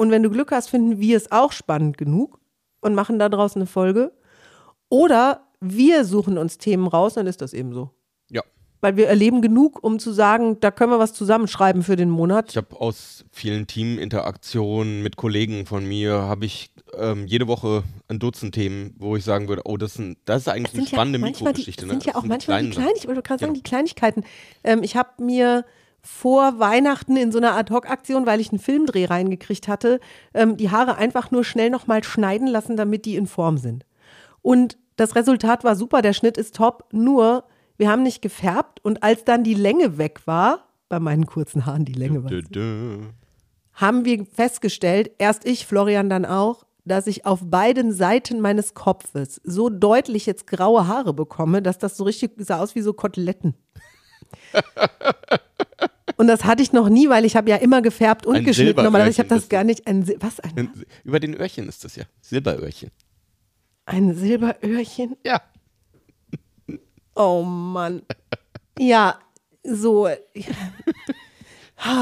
Und 0.00 0.10
wenn 0.10 0.22
du 0.22 0.30
Glück 0.30 0.50
hast, 0.50 0.70
finden 0.70 0.98
wir 0.98 1.14
es 1.14 1.30
auch 1.30 1.52
spannend 1.52 1.98
genug 1.98 2.40
und 2.80 2.94
machen 2.94 3.18
da 3.18 3.28
draußen 3.28 3.60
eine 3.60 3.66
Folge. 3.66 4.12
Oder 4.88 5.42
wir 5.60 6.06
suchen 6.06 6.38
uns 6.38 6.56
Themen 6.56 6.86
raus, 6.86 7.12
dann 7.14 7.26
ist 7.26 7.42
das 7.42 7.52
eben 7.52 7.74
so. 7.74 7.90
Ja. 8.30 8.40
Weil 8.80 8.96
wir 8.96 9.08
erleben 9.08 9.42
genug, 9.42 9.84
um 9.84 9.98
zu 9.98 10.12
sagen, 10.12 10.58
da 10.60 10.70
können 10.70 10.90
wir 10.90 10.98
was 10.98 11.12
zusammenschreiben 11.12 11.82
für 11.82 11.96
den 11.96 12.08
Monat. 12.08 12.48
Ich 12.48 12.56
habe 12.56 12.80
aus 12.80 13.26
vielen 13.30 13.66
Teaminteraktionen 13.66 15.02
mit 15.02 15.16
Kollegen 15.16 15.66
von 15.66 15.84
mir, 15.86 16.14
habe 16.14 16.46
ich 16.46 16.70
ähm, 16.96 17.26
jede 17.26 17.46
Woche 17.46 17.82
ein 18.08 18.18
Dutzend 18.18 18.54
Themen, 18.54 18.94
wo 18.98 19.16
ich 19.16 19.24
sagen 19.24 19.48
würde, 19.48 19.62
oh, 19.66 19.76
das 19.76 19.92
ist, 19.92 19.98
ein, 19.98 20.16
das 20.24 20.42
ist 20.42 20.48
eigentlich 20.48 20.78
eine 20.78 20.86
spannende 20.86 21.18
die, 21.18 21.24
Mikrogeschichte. 21.26 21.82
das 21.82 21.86
ne? 21.88 21.92
sind 22.00 22.06
ja 22.06 22.14
Das 22.14 22.22
auch 22.22 22.26
manchmal 22.26 22.62
die 22.62 22.68
Sachen. 22.68 22.84
Kleinigkeiten, 22.84 22.98
ich 23.02 23.06
wollte 23.06 23.22
gerade 23.22 23.40
sagen, 23.40 23.52
Genau. 23.52 23.62
die 23.62 23.68
Kleinigkeiten. 23.68 24.24
Ähm, 24.64 24.82
ich 24.82 24.96
habe 24.96 25.22
mir 25.22 25.66
vor 26.02 26.58
Weihnachten 26.58 27.16
in 27.16 27.32
so 27.32 27.38
einer 27.38 27.56
Ad-Hoc-Aktion, 27.56 28.26
weil 28.26 28.40
ich 28.40 28.50
einen 28.50 28.58
Filmdreh 28.58 29.06
reingekriegt 29.06 29.68
hatte, 29.68 30.00
ähm, 30.34 30.56
die 30.56 30.70
Haare 30.70 30.96
einfach 30.96 31.30
nur 31.30 31.44
schnell 31.44 31.70
nochmal 31.70 32.04
schneiden 32.04 32.46
lassen, 32.48 32.76
damit 32.76 33.04
die 33.04 33.16
in 33.16 33.26
Form 33.26 33.58
sind. 33.58 33.84
Und 34.42 34.78
das 34.96 35.14
Resultat 35.14 35.64
war 35.64 35.76
super, 35.76 36.02
der 36.02 36.12
Schnitt 36.12 36.36
ist 36.36 36.56
top, 36.56 36.88
nur 36.92 37.44
wir 37.76 37.90
haben 37.90 38.02
nicht 38.02 38.20
gefärbt 38.20 38.84
und 38.84 39.02
als 39.02 39.24
dann 39.24 39.44
die 39.44 39.54
Länge 39.54 39.96
weg 39.98 40.20
war, 40.26 40.68
bei 40.88 41.00
meinen 41.00 41.26
kurzen 41.26 41.64
Haaren 41.66 41.84
die 41.84 41.92
Länge 41.94 42.24
war, 42.24 42.30
haben 43.72 44.04
wir 44.04 44.26
festgestellt, 44.26 45.12
erst 45.18 45.46
ich, 45.46 45.66
Florian 45.66 46.10
dann 46.10 46.26
auch, 46.26 46.64
dass 46.84 47.06
ich 47.06 47.24
auf 47.24 47.40
beiden 47.42 47.92
Seiten 47.92 48.40
meines 48.40 48.74
Kopfes 48.74 49.40
so 49.44 49.70
deutlich 49.70 50.26
jetzt 50.26 50.46
graue 50.46 50.86
Haare 50.86 51.14
bekomme, 51.14 51.62
dass 51.62 51.78
das 51.78 51.96
so 51.96 52.04
richtig 52.04 52.32
sah 52.38 52.58
aus 52.58 52.74
wie 52.74 52.82
so 52.82 52.92
Koteletten. 52.92 53.54
Und 56.20 56.26
das 56.26 56.44
hatte 56.44 56.62
ich 56.62 56.74
noch 56.74 56.90
nie, 56.90 57.08
weil 57.08 57.24
ich 57.24 57.34
habe 57.34 57.48
ja 57.48 57.56
immer 57.56 57.80
gefärbt 57.80 58.26
und 58.26 58.36
Ein 58.36 58.44
geschnitten. 58.44 58.82
Normalerweise 58.82 59.12
ich 59.12 59.18
habe 59.20 59.30
das 59.30 59.48
gar 59.48 59.64
nicht. 59.64 59.86
Ein, 59.86 60.06
was? 60.20 60.38
Ein, 60.40 60.70
Über 61.02 61.18
den 61.18 61.34
Öhrchen 61.34 61.66
ist 61.66 61.82
das 61.82 61.96
ja. 61.96 62.04
Silberöhrchen. 62.20 62.90
ein 63.86 64.14
Silberöhrchen? 64.14 65.16
Ja. 65.24 65.40
Oh 67.14 67.42
Mann. 67.42 68.02
Ja, 68.78 69.18
so. 69.62 70.08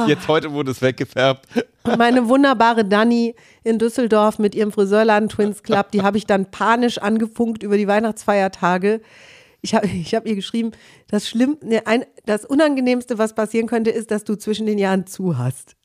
Jetzt 0.08 0.26
heute 0.26 0.52
wurde 0.52 0.72
es 0.72 0.82
weggefärbt. 0.82 1.46
Und 1.84 1.98
meine 1.98 2.28
wunderbare 2.28 2.84
Dani 2.84 3.36
in 3.62 3.78
Düsseldorf 3.78 4.40
mit 4.40 4.56
ihrem 4.56 4.72
Friseurladen 4.72 5.28
Twins 5.28 5.62
Club, 5.62 5.92
die 5.92 6.02
habe 6.02 6.18
ich 6.18 6.26
dann 6.26 6.50
panisch 6.50 6.98
angefunkt 6.98 7.62
über 7.62 7.76
die 7.76 7.86
Weihnachtsfeiertage. 7.86 9.00
Ich 9.60 9.74
habe 9.74 9.86
ich 9.94 10.14
hab 10.14 10.26
ihr 10.26 10.34
geschrieben, 10.34 10.72
das, 11.08 11.28
Schlimm, 11.28 11.58
ne, 11.62 11.86
ein, 11.86 12.04
das 12.26 12.44
Unangenehmste, 12.44 13.18
was 13.18 13.34
passieren 13.34 13.66
könnte, 13.66 13.90
ist, 13.90 14.10
dass 14.10 14.24
du 14.24 14.36
zwischen 14.36 14.66
den 14.66 14.78
Jahren 14.78 15.06
zu 15.06 15.38
hast. 15.38 15.76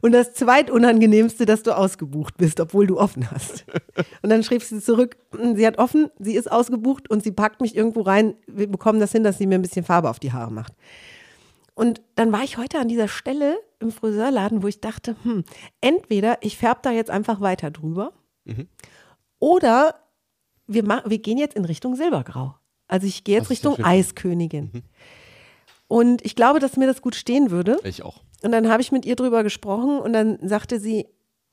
Und 0.00 0.12
das 0.12 0.32
Zweitunangenehmste, 0.34 1.44
dass 1.44 1.64
du 1.64 1.76
ausgebucht 1.76 2.36
bist, 2.36 2.60
obwohl 2.60 2.86
du 2.86 3.00
offen 3.00 3.30
hast. 3.32 3.64
Und 4.22 4.30
dann 4.30 4.44
schrieb 4.44 4.62
sie 4.62 4.80
zurück, 4.80 5.16
sie 5.54 5.66
hat 5.66 5.78
offen, 5.78 6.08
sie 6.20 6.36
ist 6.36 6.50
ausgebucht 6.50 7.10
und 7.10 7.24
sie 7.24 7.32
packt 7.32 7.60
mich 7.60 7.74
irgendwo 7.74 8.02
rein. 8.02 8.36
Wir 8.46 8.70
bekommen 8.70 9.00
das 9.00 9.10
hin, 9.10 9.24
dass 9.24 9.38
sie 9.38 9.46
mir 9.46 9.56
ein 9.56 9.62
bisschen 9.62 9.84
Farbe 9.84 10.08
auf 10.08 10.20
die 10.20 10.32
Haare 10.32 10.52
macht. 10.52 10.72
Und 11.74 12.00
dann 12.14 12.30
war 12.30 12.44
ich 12.44 12.58
heute 12.58 12.78
an 12.78 12.86
dieser 12.86 13.08
Stelle 13.08 13.58
im 13.80 13.90
Friseurladen, 13.90 14.62
wo 14.62 14.68
ich 14.68 14.80
dachte, 14.80 15.16
hm, 15.24 15.42
entweder 15.80 16.38
ich 16.42 16.56
färbe 16.56 16.80
da 16.82 16.92
jetzt 16.92 17.10
einfach 17.10 17.40
weiter 17.40 17.72
drüber 17.72 18.12
oder 19.38 19.96
wir, 20.66 20.84
wir 20.84 21.18
gehen 21.18 21.38
jetzt 21.38 21.56
in 21.56 21.64
Richtung 21.64 21.96
Silbergrau. 21.96 22.54
Also 22.88 23.06
ich 23.06 23.24
gehe 23.24 23.38
jetzt 23.38 23.50
Richtung 23.50 23.82
Eiskönigin. 23.82 24.82
Und 25.88 26.24
ich 26.24 26.34
glaube, 26.34 26.58
dass 26.60 26.76
mir 26.76 26.86
das 26.86 27.02
gut 27.02 27.14
stehen 27.14 27.50
würde. 27.50 27.78
Ich 27.84 28.02
auch. 28.02 28.22
Und 28.42 28.52
dann 28.52 28.68
habe 28.68 28.82
ich 28.82 28.92
mit 28.92 29.04
ihr 29.06 29.16
drüber 29.16 29.42
gesprochen 29.42 29.98
und 29.98 30.12
dann 30.12 30.38
sagte 30.42 30.78
sie, 30.78 31.06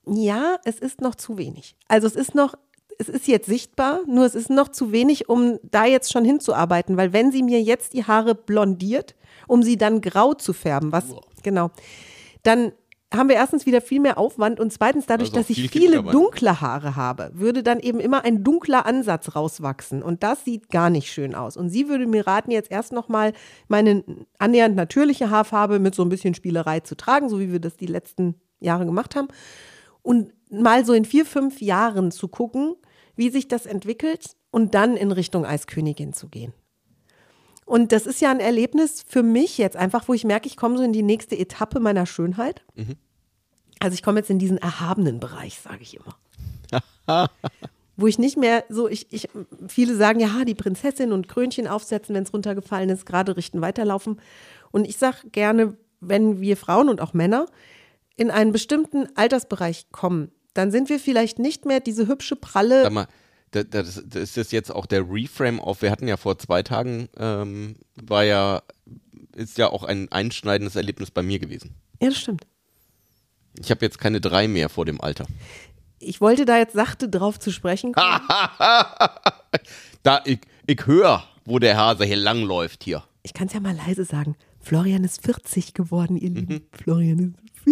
ja, 0.06 0.58
es 0.66 0.80
ist 0.80 1.02
noch 1.02 1.16
zu 1.16 1.38
wenig. 1.38 1.76
Also 1.88 2.08
es 2.08 2.16
ist 2.16 2.36
noch, 2.36 2.56
es 3.00 3.10
ist 3.10 3.28
jetzt 3.28 3.48
sichtbar, 3.48 4.02
nur 4.08 4.26
es 4.26 4.36
ist 4.36 4.50
noch 4.50 4.70
zu 4.70 4.92
wenig, 4.92 5.30
um 5.30 5.60
da 5.64 5.86
jetzt 5.86 6.12
schon 6.12 6.26
hinzuarbeiten, 6.26 6.98
weil 6.98 7.14
wenn 7.14 7.32
sie 7.32 7.44
mir 7.44 7.62
jetzt 7.62 7.94
die 7.94 8.06
Haare 8.06 8.36
blondiert, 8.36 9.16
um 9.48 9.64
sie 9.64 9.78
dann 9.78 10.02
grau 10.02 10.34
zu 10.34 10.54
färben, 10.54 10.92
was, 10.92 11.06
genau, 11.42 11.72
dann 12.44 12.74
haben 13.16 13.30
wir 13.30 13.36
erstens 13.36 13.66
wieder 13.66 13.82
viel 13.82 14.00
mehr 14.00 14.18
Aufwand 14.18 14.60
und 14.60 14.74
zweitens 14.74 15.06
dadurch, 15.06 15.30
Also 15.30 15.42
dass 15.42 15.50
ich 15.50 15.70
viele 15.70 16.02
dunkle 16.04 16.62
Haare 16.62 16.96
habe, 16.96 17.32
würde 17.34 17.64
dann 17.64 17.80
eben 17.80 18.00
immer 18.00 18.26
ein 18.26 18.44
dunkler 18.44 18.86
Ansatz 18.86 19.36
rauswachsen 19.36 20.02
und 20.02 20.24
das 20.24 20.44
sieht 20.44 20.70
gar 20.70 20.90
nicht 20.90 21.12
schön 21.12 21.36
aus. 21.36 21.56
Und 21.56 21.70
sie 21.70 21.88
würde 21.88 22.08
mir 22.08 22.26
raten, 22.26 22.52
jetzt 22.52 22.72
erst 22.72 22.92
nochmal 22.92 23.34
meine 23.68 24.04
annähernd 24.40 24.76
natürliche 24.76 25.30
Haarfarbe 25.30 25.80
mit 25.80 25.96
so 25.96 26.04
ein 26.04 26.10
bisschen 26.10 26.34
Spielerei 26.34 26.80
zu 26.80 26.96
tragen, 26.96 27.30
so 27.30 27.40
wie 27.40 27.52
wir 27.52 27.60
das 27.60 27.78
die 27.78 27.86
letzten 27.86 28.36
Jahre 28.60 28.86
gemacht 28.86 29.16
haben 29.16 29.28
und 30.02 30.34
mal 30.50 30.86
so 30.86 30.94
in 30.94 31.06
vier, 31.06 31.26
fünf 31.26 31.62
Jahren 31.62 32.12
zu 32.12 32.28
gucken, 32.28 32.76
wie 33.16 33.30
sich 33.30 33.48
das 33.48 33.66
entwickelt 33.66 34.36
und 34.52 34.76
dann 34.76 34.96
in 34.98 35.12
Richtung 35.12 35.46
Eiskönigin 35.46 36.14
zu 36.14 36.30
gehen. 36.30 36.54
Und 37.66 37.92
das 37.92 38.06
ist 38.06 38.22
ja 38.22 38.32
ein 38.32 38.40
Erlebnis 38.40 39.04
für 39.08 39.24
mich 39.24 39.58
jetzt 39.58 39.78
einfach, 39.78 40.08
wo 40.08 40.14
ich 40.14 40.24
merke, 40.24 40.48
ich 40.48 40.58
komme 40.58 40.78
so 40.78 40.84
in 40.84 40.94
die 40.94 41.04
nächste 41.04 41.38
Etappe 41.38 41.80
meiner 41.80 42.06
Schönheit. 42.06 42.64
Also 43.80 43.96
ich 43.96 44.04
komme 44.04 44.20
jetzt 44.20 44.30
in 44.30 44.40
diesen 44.40 44.58
erhabenen 44.58 45.20
Bereich, 45.20 45.60
sage 45.60 45.82
ich 45.82 45.98
immer. 45.98 46.18
wo 47.96 48.08
ich 48.08 48.18
nicht 48.18 48.38
mehr 48.38 48.64
so, 48.70 48.88
ich, 48.88 49.08
ich, 49.12 49.30
viele 49.68 49.96
sagen, 49.96 50.20
ja, 50.20 50.46
die 50.46 50.56
Prinzessin 50.56 51.12
und 51.12 51.28
Krönchen 51.28 51.68
aufsetzen, 51.68 52.16
wenn 52.16 52.24
es 52.24 52.34
runtergefallen 52.34 52.90
ist, 52.90 53.06
gerade 53.06 53.38
richten, 53.38 53.62
weiterlaufen. 53.62 54.20
Und 54.72 54.88
ich 54.88 54.98
sage 54.98 55.30
gerne, 55.32 55.78
wenn 56.00 56.42
wir 56.42 56.58
Frauen 56.58 56.90
und 56.90 57.02
auch 57.02 57.14
Männer 57.14 57.46
in 58.16 58.32
einen 58.32 58.52
bestimmten 58.52 59.08
Altersbereich 59.16 59.88
kommen, 59.92 60.32
dann 60.54 60.72
sind 60.72 60.90
wir 60.90 61.00
vielleicht 61.00 61.40
nicht 61.40 61.66
mehr 61.66 61.80
diese 61.80 62.08
hübsche, 62.08 62.36
pralle, 62.36 62.84
Sag 62.84 62.94
mal, 62.94 63.08
da- 63.54 63.64
das, 63.84 64.02
das 64.06 64.22
ist 64.24 64.38
das 64.38 64.52
jetzt 64.52 64.72
auch 64.74 64.86
der 64.86 65.06
Reframe 65.10 65.60
auf, 65.60 65.82
wir 65.82 65.92
hatten 65.92 66.08
ja 66.08 66.18
vor 66.18 66.38
zwei 66.40 66.64
Tagen, 66.64 67.08
ähm, 67.18 67.76
war 67.96 68.24
ja, 68.24 68.62
ist 69.36 69.58
ja 69.58 69.70
auch 69.70 69.84
ein 69.84 70.12
einschneidendes 70.12 70.76
Erlebnis 70.76 71.12
bei 71.12 71.24
mir 71.24 71.40
gewesen. 71.40 71.76
ja, 72.02 72.10
das 72.10 72.18
stimmt. 72.20 72.46
Ich 73.60 73.70
habe 73.70 73.86
jetzt 73.86 74.00
keine 74.00 74.20
drei 74.20 74.48
mehr 74.48 74.68
vor 74.70 74.86
dem 74.86 75.00
Alter. 75.00 75.28
Ich 76.00 76.20
wollte 76.22 76.44
da 76.46 76.58
jetzt 76.58 76.74
sachte 76.74 77.08
drauf 77.08 77.40
zu 77.40 77.52
sprechen 77.52 77.94
kommen. 77.94 78.20
Da, 80.04 80.22
ich, 80.26 80.40
ich 80.68 80.86
höre, 80.86 81.24
wo 81.46 81.60
der 81.60 81.78
Hase 81.78 82.04
hier 82.04 82.18
langläuft 82.18 82.84
hier. 82.84 83.04
Ich 83.22 83.34
kann 83.34 83.48
es 83.48 83.54
ja 83.54 83.60
mal 83.62 83.76
leise 83.76 84.04
sagen. 84.04 84.36
Florian 84.60 85.04
ist 85.06 85.24
40 85.24 85.74
geworden, 85.74 86.18
ihr 86.18 86.32
Mhm. 86.32 86.36
Lieben. 86.36 86.62
Florian 86.74 87.36
ist 87.46 87.64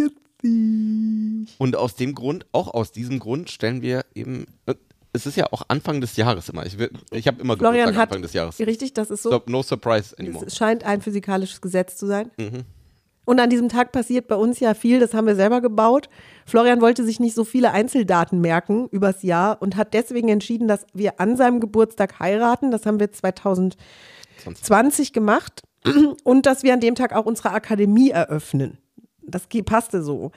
40. 0.43 1.55
Und 1.57 1.75
aus 1.75 1.95
dem 1.95 2.15
Grund, 2.15 2.45
auch 2.51 2.73
aus 2.73 2.91
diesem 2.91 3.19
Grund 3.19 3.49
stellen 3.49 3.81
wir 3.81 4.05
eben, 4.15 4.45
äh, 4.65 4.75
es 5.13 5.25
ist 5.25 5.35
ja 5.35 5.47
auch 5.51 5.63
Anfang 5.67 6.01
des 6.01 6.15
Jahres 6.15 6.49
immer. 6.49 6.65
Ich, 6.65 6.77
ich 7.11 7.27
habe 7.27 7.41
immer 7.41 7.57
Florian 7.57 7.87
Geburtstag 7.87 8.01
hat, 8.01 8.09
Anfang 8.09 8.21
des 8.21 8.33
Jahres. 8.33 8.59
richtig, 8.59 8.93
das 8.93 9.11
ist 9.11 9.23
so. 9.23 9.31
So, 9.31 9.41
no 9.47 9.63
surprise 9.63 10.17
anymore. 10.17 10.45
Es 10.45 10.55
scheint 10.55 10.83
ein 10.83 11.01
physikalisches 11.01 11.61
Gesetz 11.61 11.97
zu 11.97 12.07
sein. 12.07 12.31
Mhm. 12.37 12.63
Und 13.23 13.39
an 13.39 13.49
diesem 13.49 13.69
Tag 13.69 13.91
passiert 13.91 14.27
bei 14.27 14.35
uns 14.35 14.59
ja 14.59 14.73
viel, 14.73 14.99
das 14.99 15.13
haben 15.13 15.27
wir 15.27 15.35
selber 15.35 15.61
gebaut. 15.61 16.09
Florian 16.45 16.81
wollte 16.81 17.05
sich 17.05 17.19
nicht 17.19 17.35
so 17.35 17.43
viele 17.43 17.71
Einzeldaten 17.71 18.41
merken 18.41 18.87
übers 18.89 19.21
Jahr 19.21 19.61
und 19.61 19.75
hat 19.75 19.93
deswegen 19.93 20.29
entschieden, 20.29 20.67
dass 20.67 20.85
wir 20.93 21.19
an 21.19 21.37
seinem 21.37 21.59
Geburtstag 21.59 22.19
heiraten. 22.19 22.71
Das 22.71 22.85
haben 22.85 22.99
wir 22.99 23.11
2020 23.11 25.13
gemacht. 25.13 25.61
Und 26.23 26.45
dass 26.45 26.61
wir 26.61 26.73
an 26.73 26.79
dem 26.79 26.93
Tag 26.93 27.13
auch 27.13 27.25
unsere 27.25 27.53
Akademie 27.53 28.11
eröffnen. 28.11 28.77
Das 29.23 29.47
passte 29.65 30.03
so. 30.03 30.31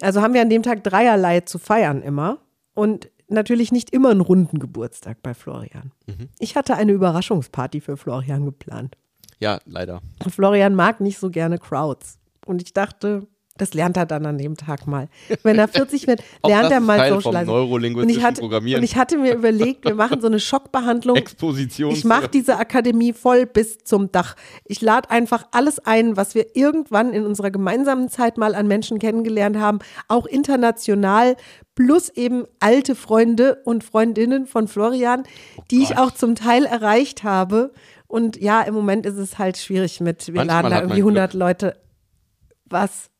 Also 0.00 0.22
haben 0.22 0.34
wir 0.34 0.42
an 0.42 0.50
dem 0.50 0.64
Tag 0.64 0.82
dreierlei 0.82 1.42
zu 1.42 1.60
feiern 1.60 2.02
immer. 2.02 2.38
Und 2.74 3.11
natürlich 3.32 3.72
nicht 3.72 3.90
immer 3.90 4.10
einen 4.10 4.20
runden 4.20 4.58
Geburtstag 4.58 5.22
bei 5.22 5.34
Florian. 5.34 5.92
Mhm. 6.06 6.28
Ich 6.38 6.56
hatte 6.56 6.76
eine 6.76 6.92
Überraschungsparty 6.92 7.80
für 7.80 7.96
Florian 7.96 8.44
geplant. 8.44 8.96
Ja, 9.38 9.58
leider. 9.64 10.00
Florian 10.28 10.74
mag 10.74 11.00
nicht 11.00 11.18
so 11.18 11.30
gerne 11.30 11.58
Crowds. 11.58 12.18
Und 12.46 12.62
ich 12.62 12.72
dachte, 12.72 13.26
das 13.58 13.74
lernt 13.74 13.96
er 13.96 14.06
dann 14.06 14.24
an 14.24 14.38
dem 14.38 14.56
Tag 14.56 14.86
mal. 14.86 15.08
Wenn 15.42 15.58
er 15.58 15.68
40 15.68 16.06
wird, 16.06 16.22
lernt 16.46 16.72
er 16.72 16.80
mal 16.80 16.96
Teil 16.96 17.12
Socializing. 17.14 17.96
und 17.96 18.08
ich 18.08 18.22
hatte, 18.22 18.40
Programmieren. 18.40 18.80
Und 18.80 18.84
ich 18.84 18.96
hatte 18.96 19.18
mir 19.18 19.34
überlegt, 19.36 19.84
wir 19.84 19.94
machen 19.94 20.20
so 20.20 20.26
eine 20.26 20.40
Schockbehandlung. 20.40 21.16
Exposition. 21.16 21.92
Ich 21.92 22.04
mache 22.04 22.28
diese 22.28 22.56
Akademie 22.56 23.12
voll 23.12 23.46
bis 23.46 23.78
zum 23.78 24.10
Dach. 24.10 24.36
Ich 24.64 24.80
lade 24.80 25.10
einfach 25.10 25.46
alles 25.52 25.78
ein, 25.80 26.16
was 26.16 26.34
wir 26.34 26.56
irgendwann 26.56 27.12
in 27.12 27.26
unserer 27.26 27.50
gemeinsamen 27.50 28.08
Zeit 28.08 28.38
mal 28.38 28.54
an 28.54 28.66
Menschen 28.66 28.98
kennengelernt 28.98 29.58
haben, 29.58 29.80
auch 30.08 30.26
international, 30.26 31.36
plus 31.74 32.08
eben 32.08 32.44
alte 32.60 32.94
Freunde 32.94 33.60
und 33.64 33.84
Freundinnen 33.84 34.46
von 34.46 34.66
Florian, 34.66 35.24
die 35.70 35.82
ich 35.82 35.90
Gott. 35.90 35.98
auch 35.98 36.10
zum 36.12 36.34
Teil 36.34 36.64
erreicht 36.64 37.22
habe. 37.22 37.72
Und 38.06 38.40
ja, 38.40 38.62
im 38.62 38.74
Moment 38.74 39.06
ist 39.06 39.16
es 39.16 39.38
halt 39.38 39.56
schwierig 39.56 40.00
mit, 40.00 40.28
wir 40.28 40.34
Manchmal 40.34 40.62
laden 40.62 40.70
da 40.70 40.80
irgendwie 40.80 41.00
100 41.00 41.30
Glück. 41.30 41.40
Leute. 41.40 41.76
Was? 42.66 43.11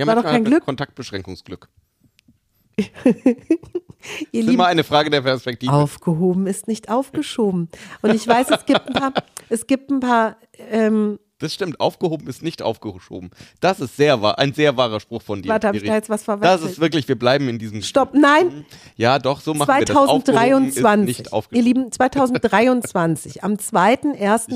Ja, 0.00 0.06
war 0.06 0.16
doch 0.16 0.22
manchmal 0.22 0.42
kein 0.42 0.44
Glück. 0.44 0.64
Kontaktbeschränkungsglück. 0.64 1.68
Ihr 4.32 4.40
ist 4.40 4.48
immer 4.48 4.66
eine 4.66 4.84
Frage 4.84 5.10
der 5.10 5.20
Perspektive. 5.20 5.72
aufgehoben 5.72 6.46
ist 6.46 6.68
nicht 6.68 6.88
aufgeschoben. 6.88 7.68
Und 8.02 8.14
ich 8.14 8.26
weiß, 8.26 8.50
es 8.50 8.64
gibt 8.64 8.88
ein 8.88 8.94
paar, 8.94 9.12
es 9.48 9.66
gibt 9.66 9.90
ein 9.90 10.00
paar, 10.00 10.36
ähm, 10.70 11.18
Das 11.40 11.52
stimmt, 11.54 11.80
aufgehoben 11.80 12.28
ist 12.28 12.42
nicht 12.42 12.62
aufgeschoben. 12.62 13.30
Das 13.60 13.80
ist 13.80 13.96
sehr 13.96 14.22
wahr, 14.22 14.38
ein 14.38 14.52
sehr 14.54 14.76
wahrer 14.76 15.00
Spruch 15.00 15.22
von 15.22 15.42
dir. 15.42 15.48
Warte, 15.48 15.68
hab 15.68 15.74
ich 15.74 15.82
da 15.82 15.94
jetzt 15.94 16.08
was 16.08 16.20
Das 16.20 16.24
verwechselt? 16.24 16.70
ist 16.70 16.80
wirklich, 16.80 17.08
wir 17.08 17.18
bleiben 17.18 17.48
in 17.48 17.58
diesem. 17.58 17.82
stopp, 17.82 18.14
nein, 18.14 18.64
Ja, 18.96 19.18
doch, 19.18 19.40
so 19.40 19.52
machen 19.54 19.68
wir 19.68 19.84
das. 19.84 19.96
2023. 19.96 21.06
nicht 21.06 21.26
Ihr 21.26 21.32
aufgeschoben. 21.32 21.64
Lieben, 21.64 21.90
2023, 21.92 23.42
am 23.42 23.54
Ich 23.54 23.60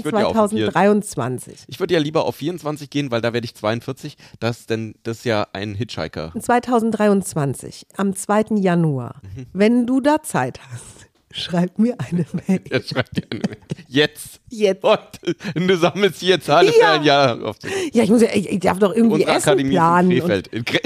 würd 0.05 0.15
ja 0.15 0.27
auf 0.27 0.37
2.1.2023. 0.53 1.53
Ich 1.67 1.81
würde 1.81 1.95
ja 1.95 2.01
lieber 2.01 2.25
auf 2.27 2.37
24 2.37 2.91
gehen, 2.91 3.11
weil 3.11 3.21
da 3.21 3.33
werde 3.33 3.45
ich 3.47 3.55
42. 3.55 4.17
Das 4.41 4.61
ist 4.61 4.71
denn 4.71 4.95
das 5.03 5.19
ist 5.19 5.25
ja 5.25 5.47
ein 5.53 5.75
Hitchhiker. 5.75 6.33
2023, 6.39 7.87
am 7.97 8.15
2. 8.15 8.57
Januar, 8.59 9.17
Mhm. 9.23 9.47
wenn 9.53 9.87
du 9.87 10.01
da 10.01 10.23
Zeit 10.23 10.61
hast, 10.71 10.94
schreib 11.37 11.79
mir 11.79 11.97
eine 11.99 12.25
Mail. 12.47 12.61
Jetzt 12.71 12.91
schreibt 12.91 13.17
ihr 13.19 13.25
eine 13.31 13.41
Mail. 13.41 13.57
Jetzt. 13.89 14.41
Jetzt. 14.49 14.85
Und 14.85 15.69
du 15.69 15.77
sammelst 15.77 16.23
jetzt 16.23 16.49
alle 16.49 16.73
für 16.73 16.81
Ja. 16.81 16.93
ein 16.95 17.03
Jahr 17.03 17.45
auf. 17.45 17.57
Ja, 17.93 18.05
ich 18.05 18.11
muss 18.11 18.23
ja, 18.23 18.29
ich, 18.33 18.49
ich 18.51 18.61
darf 18.61 18.79
doch 18.79 18.95
irgendwie 18.95 19.15
Unsere 19.17 19.31
Essen 19.33 19.49
Akademie 19.49 19.71
planen. 19.73 20.11
in 20.13 20.19
Krefeld. 20.21 20.47
In 20.49 20.65
Kre 20.65 20.81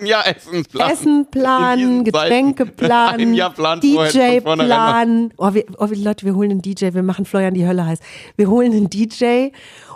ja, 0.04 0.22
Essensplan. 0.22 0.90
Essen 0.90 1.18
In 1.20 1.30
planen, 1.30 2.04
Getränke 2.04 2.64
Zeiten. 2.66 2.76
planen, 2.76 3.20
Ein 3.20 3.34
Jahr 3.34 3.52
Plan 3.52 3.80
vorher, 3.82 4.12
DJ 4.40 4.40
planen. 4.40 5.32
Oh, 5.38 5.54
wir, 5.54 5.64
oh, 5.78 5.88
Leute, 5.90 6.26
wir 6.26 6.34
holen 6.34 6.50
einen 6.50 6.62
DJ, 6.62 6.92
wir 6.92 7.02
machen 7.02 7.24
Florian 7.24 7.54
die 7.54 7.66
Hölle 7.66 7.86
heiß. 7.86 7.98
Wir 8.36 8.48
holen 8.50 8.72
einen 8.72 8.90
DJ 8.90 9.48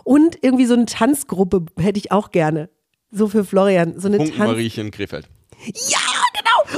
und 0.05 0.39
irgendwie 0.43 0.67
so 0.67 0.75
eine 0.75 0.87
Tanzgruppe 0.87 1.67
hätte 1.79 1.99
ich 1.99 2.11
auch 2.13 2.31
gerne. 2.31 2.71
So 3.11 3.29
für 3.29 3.45
Florian. 3.45 3.99
So 4.01 4.09
eine 4.09 4.19
Tanz. 4.19 4.37
Mariechen 4.39 4.91
Krefeld. 4.91 5.29
Ja. 5.89 5.99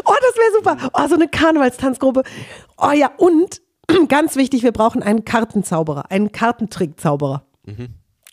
Oh, 0.05 0.15
das 0.21 0.37
wäre 0.37 0.53
super. 0.57 0.91
Oh, 0.95 1.09
so 1.09 1.15
eine 1.15 1.29
Karnevalstanzgruppe. 1.29 2.23
Oh 2.77 2.91
ja, 2.93 3.11
und 3.17 3.61
ganz 4.09 4.37
wichtig, 4.37 4.63
wir 4.63 4.73
brauchen 4.73 5.03
einen 5.03 5.25
Kartenzauberer, 5.25 6.11
einen 6.11 6.33
Kartentrickzauberer. 6.33 7.45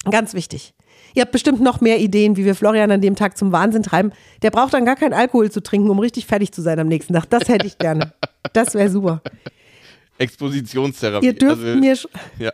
Ganz 0.10 0.34
wichtig. 0.34 0.74
Ihr 1.14 1.22
habt 1.22 1.32
bestimmt 1.32 1.62
noch 1.62 1.82
mehr 1.82 2.00
Ideen, 2.00 2.36
wie 2.38 2.46
wir 2.46 2.56
Florian 2.56 2.92
an 2.92 3.02
dem 3.02 3.16
Tag 3.16 3.38
zum 3.38 3.52
Wahnsinn 3.52 3.84
treiben. 3.84 4.12
Der 4.42 4.52
braucht 4.52 4.74
dann 4.74 4.86
gar 4.86 4.96
keinen 4.96 5.14
Alkohol 5.14 5.50
zu 5.50 5.62
trinken, 5.64 5.90
um 5.90 6.00
richtig 6.00 6.26
fertig 6.26 6.52
zu 6.52 6.62
sein 6.62 6.80
am 6.80 6.88
nächsten 6.88 7.14
Tag. 7.14 7.30
Das 7.30 7.48
hätte 7.48 7.66
ich 7.68 7.78
gerne. 7.78 8.14
Das 8.54 8.74
wäre 8.74 8.90
super. 8.90 9.22
Expositionstherapie. 10.18 11.26
Ihr 11.26 11.34
dürft 11.34 11.64
Also, 11.64 11.80
mir. 11.80 11.98
Ja. 12.40 12.52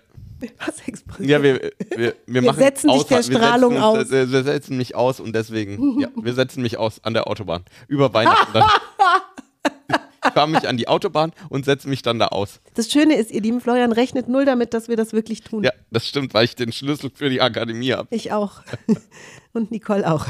Was 0.66 0.88
explodiert? 0.88 1.30
Ja, 1.30 1.44
wir, 1.44 1.72
wir, 1.96 2.16
wir, 2.26 2.42
Wir 2.44 2.54
setzen 2.54 2.90
dich 2.92 3.04
der 3.04 3.18
wir 3.18 3.24
Strahlung 3.24 3.74
setzen, 3.74 3.84
aus. 3.84 4.12
äh, 4.12 4.32
Wir 4.32 4.44
setzen 4.44 4.78
mich 4.78 4.96
aus 4.96 5.20
und 5.20 5.34
deswegen, 5.36 6.00
ja, 6.00 6.10
wir 6.16 6.34
setzen 6.34 6.62
mich 6.62 6.78
aus 6.78 7.04
an 7.04 7.14
der 7.14 7.28
Autobahn. 7.28 7.64
Über 7.88 8.14
Weihnachten 8.14 8.54
dann. 8.54 8.70
Ich 10.24 10.34
fahre 10.34 10.48
mich 10.48 10.68
an 10.68 10.78
die 10.78 10.88
Autobahn 10.88 11.32
und 11.50 11.66
setze 11.66 11.90
mich 11.90 12.04
dann 12.04 12.20
da 12.20 12.28
aus. 12.28 12.60
Das 12.76 12.92
Schöne 12.92 13.16
ist, 13.16 13.32
ihr 13.32 13.42
lieben 13.42 13.60
Florian, 13.60 13.92
rechnet 13.92 14.30
null 14.30 14.46
damit, 14.46 14.76
dass 14.76 14.88
wir 14.88 14.96
das 14.96 15.14
wirklich 15.14 15.42
tun. 15.42 15.64
Ja, 15.64 15.72
das 15.90 16.06
stimmt, 16.08 16.36
weil 16.36 16.46
ich 16.46 16.56
den 16.56 16.72
Schlüssel 16.72 17.10
für 17.12 17.28
die 17.32 17.42
Akademie 17.42 17.92
habe. 17.94 18.08
Ich 18.16 18.32
auch. 18.32 18.62
Und 19.54 19.72
Nicole 19.72 20.10
auch. 20.10 20.28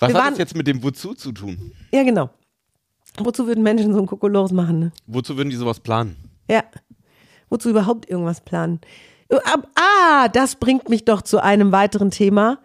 Was 0.00 0.12
Wir 0.12 0.22
hat 0.22 0.32
das 0.32 0.38
jetzt 0.38 0.54
mit 0.54 0.66
dem 0.68 0.82
Wozu 0.84 1.14
zu 1.14 1.32
tun? 1.32 1.72
Ja, 1.92 2.04
genau. 2.04 2.30
Wozu 3.20 3.46
würden 3.46 3.62
Menschen 3.62 3.92
so 3.92 4.00
ein 4.00 4.06
Kokolores 4.06 4.52
machen, 4.52 4.78
ne? 4.78 4.92
Wozu 5.06 5.36
würden 5.36 5.50
die 5.50 5.56
sowas 5.56 5.80
planen? 5.80 6.16
Ja. 6.50 6.62
Wozu 7.50 7.70
überhaupt 7.70 8.08
irgendwas 8.08 8.40
planen? 8.40 8.80
Ah, 9.74 10.28
das 10.28 10.56
bringt 10.56 10.88
mich 10.88 11.04
doch 11.04 11.22
zu 11.22 11.42
einem 11.42 11.72
weiteren 11.72 12.10
Thema. 12.10 12.58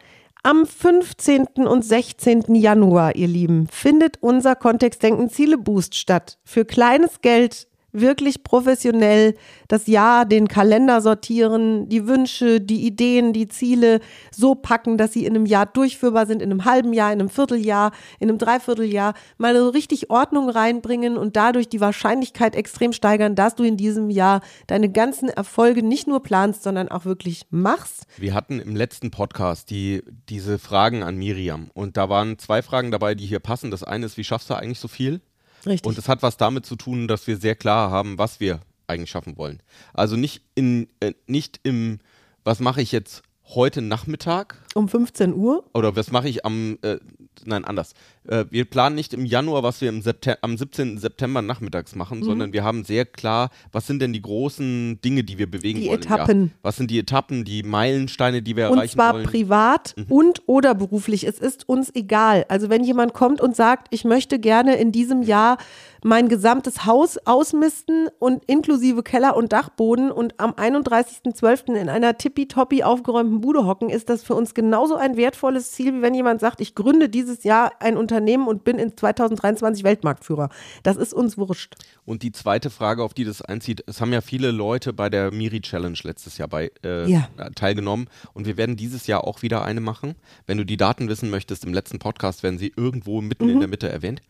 Am 0.44 0.66
15. 0.66 1.68
und 1.68 1.86
16. 1.86 2.54
Januar, 2.56 3.16
ihr 3.16 3.28
Lieben, 3.28 3.68
findet 3.68 4.18
unser 4.22 4.56
Kontextdenken 4.56 5.30
Ziele 5.30 5.58
Boost 5.58 5.96
statt. 5.96 6.38
Für 6.44 6.66
kleines 6.66 7.22
Geld 7.22 7.68
wirklich 7.94 8.44
professionell 8.44 9.36
das 9.68 9.88
Jahr, 9.88 10.26
den 10.26 10.48
Kalender 10.48 11.00
sortieren, 11.00 11.88
die 11.88 12.08
Wünsche, 12.08 12.60
die 12.60 12.86
Ideen, 12.86 13.34
die 13.34 13.48
Ziele 13.48 14.00
so 14.32 14.56
packen, 14.56 14.98
dass 14.98 15.14
sie 15.14 15.26
in 15.26 15.36
einem 15.36 15.46
Jahr 15.46 15.68
durchführbar 15.68 16.26
sind, 16.26 16.42
in 16.42 16.52
einem 16.52 16.66
halben 16.66 16.92
Jahr, 16.92 17.14
in 17.14 17.20
einem 17.20 17.30
Vierteljahr, 17.30 17.92
in 18.20 18.30
einem 18.30 18.40
Dreivierteljahr, 18.40 19.14
mal 19.38 19.56
so 19.56 19.70
richtig 19.70 20.10
Ordnung 20.10 20.50
reinbringen 20.50 21.18
und 21.18 21.36
dadurch 21.36 21.70
die 21.70 21.80
Wahrscheinlichkeit 21.80 22.56
extrem 22.56 22.94
steigern, 22.94 23.36
dass 23.36 23.56
du 23.56 23.64
in 23.64 23.78
diesem 23.78 24.10
Jahr 24.10 24.42
deine 24.68 24.90
ganzen 24.90 25.30
Erfolge 25.30 25.84
nicht 25.84 26.08
nur 26.08 26.24
planst, 26.24 26.64
sondern 26.64 26.90
auch 26.90 27.06
wirklich 27.06 27.46
machst. 27.52 28.08
Wir 28.18 28.34
hatten 28.34 28.60
im 28.60 28.76
letzten 28.76 29.12
Podcast 29.12 29.70
die, 29.70 30.02
diese 30.30 30.58
Fragen 30.58 31.04
an 31.04 31.16
Miriam 31.16 31.70
und 31.74 31.96
da 31.96 32.10
waren 32.10 32.40
zwei 32.40 32.64
Fragen 32.64 32.90
dabei, 32.90 33.14
die 33.14 33.26
hier 33.26 33.40
passen. 33.40 33.70
Das 33.70 33.84
eine 33.84 34.08
ist, 34.08 34.18
wie 34.18 34.24
schaffst 34.24 34.50
du 34.50 34.56
eigentlich 34.56 34.80
so 34.80 34.88
viel? 34.88 35.22
Richtig. 35.66 35.86
Und 35.86 35.98
es 35.98 36.08
hat 36.08 36.22
was 36.22 36.38
damit 36.38 36.66
zu 36.66 36.76
tun, 36.76 37.08
dass 37.08 37.28
wir 37.28 37.38
sehr 37.38 37.56
klar 37.56 37.92
haben, 37.92 38.18
was 38.18 38.40
wir 38.40 38.60
eigentlich 38.88 39.10
schaffen 39.10 39.38
wollen. 39.38 39.62
Also 39.94 40.16
nicht 40.16 40.42
in 40.56 40.88
äh, 41.00 41.14
nicht 41.28 41.60
im 41.64 42.00
was 42.44 42.60
mache 42.60 42.82
ich 42.82 42.92
jetzt 42.92 43.24
heute 43.46 43.82
Nachmittag 43.82 44.63
um 44.76 44.88
15 44.88 45.34
Uhr. 45.34 45.64
oder 45.74 45.96
was 45.96 46.12
mache 46.12 46.28
ich 46.30 46.46
am 46.46 46.78
äh, 46.82 46.98
nein 47.46 47.66
anders. 47.66 47.94
Äh, 48.28 48.46
wir 48.52 48.66
planen 48.66 48.96
nicht 48.96 49.14
im 49.14 49.26
Januar, 49.26 49.64
was 49.64 49.82
wir 49.82 49.90
im 49.90 50.02
Septem 50.02 50.36
am 50.42 50.56
17. 50.58 50.98
September 50.98 51.42
nachmittags 51.42 51.96
machen, 51.96 52.20
Mhm. 52.20 52.24
sondern 52.24 52.54
wir 52.54 52.64
haben 52.64 52.84
sehr 52.84 53.06
klar, 53.06 53.50
was 53.72 53.88
sind 53.88 54.02
denn 54.02 54.14
die 54.14 54.22
großen 54.22 55.02
Dinge, 55.02 55.24
die 55.24 55.38
wir 55.38 55.50
bewegen 55.50 55.80
Die 55.80 55.88
wollen. 55.90 56.02
Jahr? 56.04 56.16
Etappen. 56.20 56.52
Was 56.62 56.78
sind 56.78 56.90
die 56.92 57.00
Etappen, 57.00 57.44
die 57.44 57.64
Meilensteine, 57.64 58.42
die 58.42 58.56
wir 58.56 58.70
Und 58.70 58.78
erreichen 58.78 58.94
zwar 58.94 59.14
wollen? 59.16 59.26
privat 59.26 59.96
und 60.10 60.44
oder 60.46 60.74
beruflich. 60.76 61.26
Es 61.28 61.40
ist 61.40 61.68
uns 61.68 61.92
egal. 61.96 62.46
Also 62.50 62.70
wenn 62.70 62.84
jemand 62.84 63.14
kommt 63.14 63.42
und 63.42 63.56
sagt, 63.56 63.88
ich 63.90 64.06
möchte 64.06 64.40
gerne 64.40 64.76
in 64.76 64.92
diesem 64.92 65.24
Jahr 65.24 65.58
mein 66.06 66.28
gesamtes 66.30 66.86
Haus 66.86 67.18
ausmisten 67.26 68.10
und 68.20 68.44
inklusive 68.46 69.04
Keller 69.04 69.36
und 69.36 69.54
Dachboden 69.54 70.12
und 70.12 70.40
am 70.40 70.52
31.12. 70.52 71.76
in 71.76 71.90
einer 71.90 72.18
tippitoppi 72.18 72.84
aufgeräumten 72.84 73.42
Bude 73.42 73.66
hocken, 73.66 73.90
ist 73.90 74.10
das 74.10 74.24
für 74.24 74.36
uns 74.36 74.54
genauso 74.64 74.96
ein 74.96 75.18
wertvolles 75.18 75.72
Ziel, 75.72 75.94
wie 75.94 76.02
wenn 76.02 76.14
jemand 76.16 76.40
sagt, 76.40 76.62
ich 76.62 76.74
gründe 76.74 77.10
dieses 77.10 77.44
Jahr 77.44 77.74
ein 77.80 77.98
Unternehmen 77.98 78.48
und 78.48 78.64
bin 78.64 78.80
in 78.80 78.96
2023 78.96 79.84
Weltmarktführer. 79.84 80.50
Das 80.84 80.96
ist 80.96 81.14
uns 81.14 81.38
wurscht. 81.38 81.76
Und 82.06 82.24
die 82.24 82.32
zweite 82.32 82.70
Frage, 82.70 83.04
auf 83.04 83.14
die 83.14 83.26
das 83.26 83.42
einzieht, 83.42 83.84
es 83.88 84.00
haben 84.00 84.14
ja 84.14 84.22
viele 84.22 84.52
Leute 84.52 84.94
bei 84.94 85.10
der 85.10 85.32
Miri 85.32 85.60
Challenge 85.62 85.98
letztes 86.04 86.38
Jahr 86.38 86.48
bei, 86.48 86.72
äh, 86.84 87.10
Ja. 87.10 87.28
teilgenommen 87.56 88.08
und 88.34 88.46
wir 88.48 88.56
werden 88.58 88.78
dieses 88.78 89.06
Jahr 89.08 89.26
auch 89.26 89.42
wieder 89.42 89.64
eine 89.66 89.82
machen. 89.82 90.16
Wenn 90.48 90.58
du 90.58 90.66
die 90.66 90.78
Daten 90.78 91.10
wissen 91.10 91.30
möchtest, 91.30 91.66
im 91.66 91.74
letzten 91.74 92.00
Podcast 92.00 92.42
werden 92.44 92.58
sie 92.58 92.72
irgendwo 92.76 93.22
mitten 93.22 93.46
Mhm. 93.46 93.52
in 93.52 93.60
der 93.60 93.70
Mitte 93.70 93.90
erwähnt. 93.90 94.22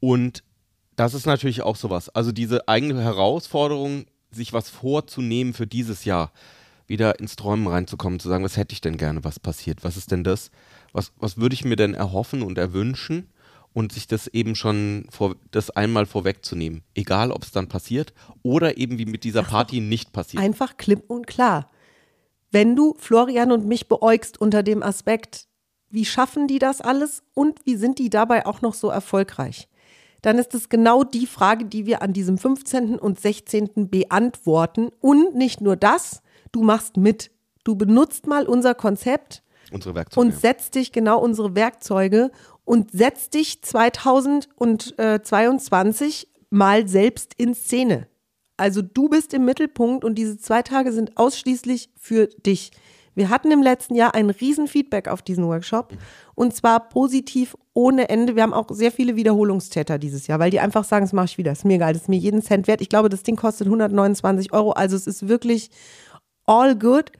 Und 0.00 0.44
das 0.96 1.14
ist 1.14 1.26
natürlich 1.26 1.62
auch 1.62 1.76
sowas. 1.76 2.08
Also 2.10 2.30
diese 2.30 2.68
eigene 2.68 3.02
Herausforderung, 3.02 4.04
sich 4.30 4.52
was 4.52 4.68
vorzunehmen 4.68 5.52
für 5.52 5.66
dieses 5.66 6.04
Jahr, 6.04 6.30
wieder 6.86 7.18
ins 7.18 7.36
Träumen 7.36 7.66
reinzukommen, 7.66 8.20
zu 8.20 8.28
sagen, 8.28 8.44
was 8.44 8.56
hätte 8.56 8.72
ich 8.72 8.80
denn 8.80 8.96
gerne, 8.96 9.24
was 9.24 9.40
passiert, 9.40 9.84
was 9.84 9.96
ist 9.96 10.10
denn 10.10 10.24
das, 10.24 10.50
was, 10.92 11.12
was 11.16 11.38
würde 11.38 11.54
ich 11.54 11.64
mir 11.64 11.76
denn 11.76 11.94
erhoffen 11.94 12.42
und 12.42 12.58
erwünschen 12.58 13.28
und 13.72 13.92
sich 13.92 14.06
das 14.06 14.28
eben 14.28 14.54
schon 14.54 15.06
vor, 15.10 15.36
das 15.50 15.70
einmal 15.70 16.06
vorwegzunehmen, 16.06 16.82
egal 16.94 17.30
ob 17.30 17.42
es 17.42 17.50
dann 17.50 17.68
passiert 17.68 18.14
oder 18.42 18.78
eben 18.78 18.98
wie 18.98 19.06
mit 19.06 19.24
dieser 19.24 19.42
Party 19.42 19.80
nicht 19.80 20.12
passiert. 20.12 20.42
Einfach 20.42 20.76
klipp 20.76 21.04
und 21.08 21.26
klar. 21.26 21.70
Wenn 22.50 22.76
du 22.76 22.94
Florian 22.98 23.50
und 23.50 23.66
mich 23.66 23.88
beäugst 23.88 24.40
unter 24.40 24.62
dem 24.62 24.82
Aspekt, 24.82 25.48
wie 25.90 26.04
schaffen 26.04 26.46
die 26.46 26.58
das 26.58 26.80
alles 26.80 27.22
und 27.34 27.60
wie 27.64 27.76
sind 27.76 27.98
die 27.98 28.10
dabei 28.10 28.46
auch 28.46 28.62
noch 28.62 28.74
so 28.74 28.90
erfolgreich, 28.90 29.68
dann 30.22 30.38
ist 30.38 30.54
es 30.54 30.68
genau 30.68 31.04
die 31.04 31.26
Frage, 31.26 31.66
die 31.66 31.84
wir 31.84 32.00
an 32.00 32.12
diesem 32.12 32.38
15. 32.38 32.98
und 32.98 33.20
16. 33.20 33.90
beantworten. 33.90 34.88
Und 35.00 35.34
nicht 35.34 35.60
nur 35.60 35.76
das, 35.76 36.22
du 36.54 36.62
machst 36.62 36.96
mit. 36.96 37.30
Du 37.64 37.76
benutzt 37.76 38.26
mal 38.26 38.46
unser 38.46 38.74
Konzept 38.74 39.42
Unsere 39.72 39.94
Werkzeuge. 39.94 40.26
und 40.26 40.34
setzt 40.38 40.74
dich 40.74 40.92
genau 40.92 41.18
unsere 41.20 41.54
Werkzeuge 41.54 42.30
und 42.64 42.90
setzt 42.92 43.34
dich 43.34 43.62
2022 43.62 46.28
mal 46.50 46.86
selbst 46.88 47.34
in 47.36 47.54
Szene. 47.54 48.08
Also 48.56 48.82
du 48.82 49.08
bist 49.08 49.34
im 49.34 49.44
Mittelpunkt 49.44 50.04
und 50.04 50.14
diese 50.14 50.38
zwei 50.38 50.62
Tage 50.62 50.92
sind 50.92 51.16
ausschließlich 51.16 51.90
für 51.96 52.28
dich. 52.28 52.70
Wir 53.16 53.28
hatten 53.28 53.52
im 53.52 53.62
letzten 53.62 53.94
Jahr 53.94 54.14
ein 54.14 54.30
Riesenfeedback 54.30 55.08
auf 55.08 55.22
diesen 55.22 55.46
Workshop 55.46 55.92
und 56.34 56.54
zwar 56.54 56.88
positiv 56.88 57.56
ohne 57.72 58.08
Ende. 58.08 58.34
Wir 58.36 58.42
haben 58.42 58.54
auch 58.54 58.66
sehr 58.70 58.90
viele 58.92 59.16
Wiederholungstäter 59.16 59.98
dieses 59.98 60.26
Jahr, 60.26 60.38
weil 60.40 60.50
die 60.50 60.60
einfach 60.60 60.84
sagen, 60.84 61.04
das 61.04 61.12
mache 61.12 61.26
ich 61.26 61.38
wieder, 61.38 61.52
ist 61.52 61.64
mir 61.64 61.74
egal, 61.74 61.92
das 61.92 62.02
ist 62.02 62.08
mir 62.08 62.18
jeden 62.18 62.42
Cent 62.42 62.66
wert. 62.66 62.80
Ich 62.80 62.88
glaube, 62.88 63.08
das 63.08 63.22
Ding 63.22 63.36
kostet 63.36 63.68
129 63.68 64.52
Euro, 64.52 64.72
also 64.72 64.96
es 64.96 65.06
ist 65.06 65.28
wirklich 65.28 65.70
all 66.46 66.76
good. 66.76 67.12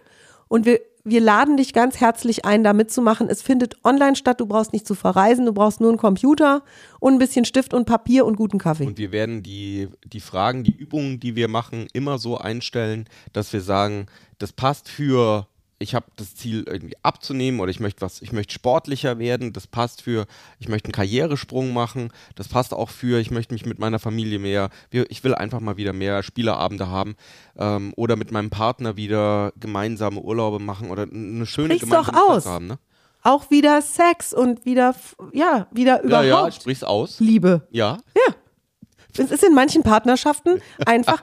Und 0.48 0.66
wir, 0.66 0.80
wir 1.04 1.20
laden 1.20 1.56
dich 1.56 1.72
ganz 1.72 2.00
herzlich 2.00 2.44
ein, 2.44 2.64
da 2.64 2.72
mitzumachen. 2.72 3.28
Es 3.28 3.42
findet 3.42 3.76
online 3.84 4.16
statt. 4.16 4.40
Du 4.40 4.46
brauchst 4.46 4.72
nicht 4.72 4.86
zu 4.86 4.94
verreisen. 4.94 5.46
Du 5.46 5.52
brauchst 5.52 5.80
nur 5.80 5.90
einen 5.90 5.98
Computer 5.98 6.62
und 6.98 7.14
ein 7.14 7.18
bisschen 7.18 7.44
Stift 7.44 7.74
und 7.74 7.84
Papier 7.84 8.24
und 8.24 8.36
guten 8.36 8.58
Kaffee. 8.58 8.86
Und 8.86 8.98
wir 8.98 9.12
werden 9.12 9.42
die, 9.42 9.88
die 10.04 10.20
Fragen, 10.20 10.64
die 10.64 10.74
Übungen, 10.74 11.20
die 11.20 11.36
wir 11.36 11.48
machen, 11.48 11.86
immer 11.92 12.18
so 12.18 12.38
einstellen, 12.38 13.06
dass 13.32 13.52
wir 13.52 13.60
sagen, 13.60 14.06
das 14.38 14.52
passt 14.52 14.88
für, 14.88 15.46
ich 15.84 15.94
habe 15.94 16.06
das 16.16 16.34
Ziel 16.34 16.64
irgendwie 16.66 16.96
abzunehmen 17.02 17.60
oder 17.60 17.70
ich 17.70 17.78
möchte 17.78 18.00
was, 18.00 18.20
ich 18.22 18.32
möchte 18.32 18.52
sportlicher 18.54 19.18
werden, 19.18 19.52
das 19.52 19.66
passt 19.68 20.02
für, 20.02 20.26
ich 20.58 20.68
möchte 20.68 20.86
einen 20.86 20.94
Karrieresprung 20.94 21.72
machen, 21.72 22.10
das 22.34 22.48
passt 22.48 22.74
auch 22.74 22.90
für, 22.90 23.20
ich 23.20 23.30
möchte 23.30 23.54
mich 23.54 23.66
mit 23.66 23.78
meiner 23.78 23.98
Familie 24.00 24.38
mehr, 24.38 24.70
ich 24.90 25.22
will 25.22 25.34
einfach 25.34 25.60
mal 25.60 25.76
wieder 25.76 25.92
mehr 25.92 26.22
Spieleabende 26.22 26.88
haben 26.88 27.14
ähm, 27.56 27.92
oder 27.96 28.16
mit 28.16 28.32
meinem 28.32 28.50
Partner 28.50 28.96
wieder 28.96 29.52
gemeinsame 29.60 30.20
Urlaube 30.20 30.58
machen 30.58 30.90
oder 30.90 31.02
eine 31.04 31.46
schöne 31.46 31.76
Sprich's 31.76 31.88
doch 31.88 32.06
gemeinsame 32.06 32.14
Zeit 32.14 32.36
aus. 32.36 32.46
haben. 32.46 32.66
Ne? 32.66 32.78
Auch 33.22 33.50
wieder 33.50 33.80
Sex 33.80 34.34
und 34.34 34.64
wieder, 34.64 34.94
ja, 35.32 35.66
wieder 35.70 36.04
Ja, 36.06 36.22
überhaupt 36.24 36.54
ja, 36.54 36.60
sprich's 36.60 36.82
aus. 36.82 37.20
Liebe. 37.20 37.66
Ja, 37.70 37.98
Es 39.16 39.30
ist 39.30 39.44
in 39.44 39.54
manchen 39.54 39.82
Partnerschaften 39.82 40.60
einfach. 40.86 41.22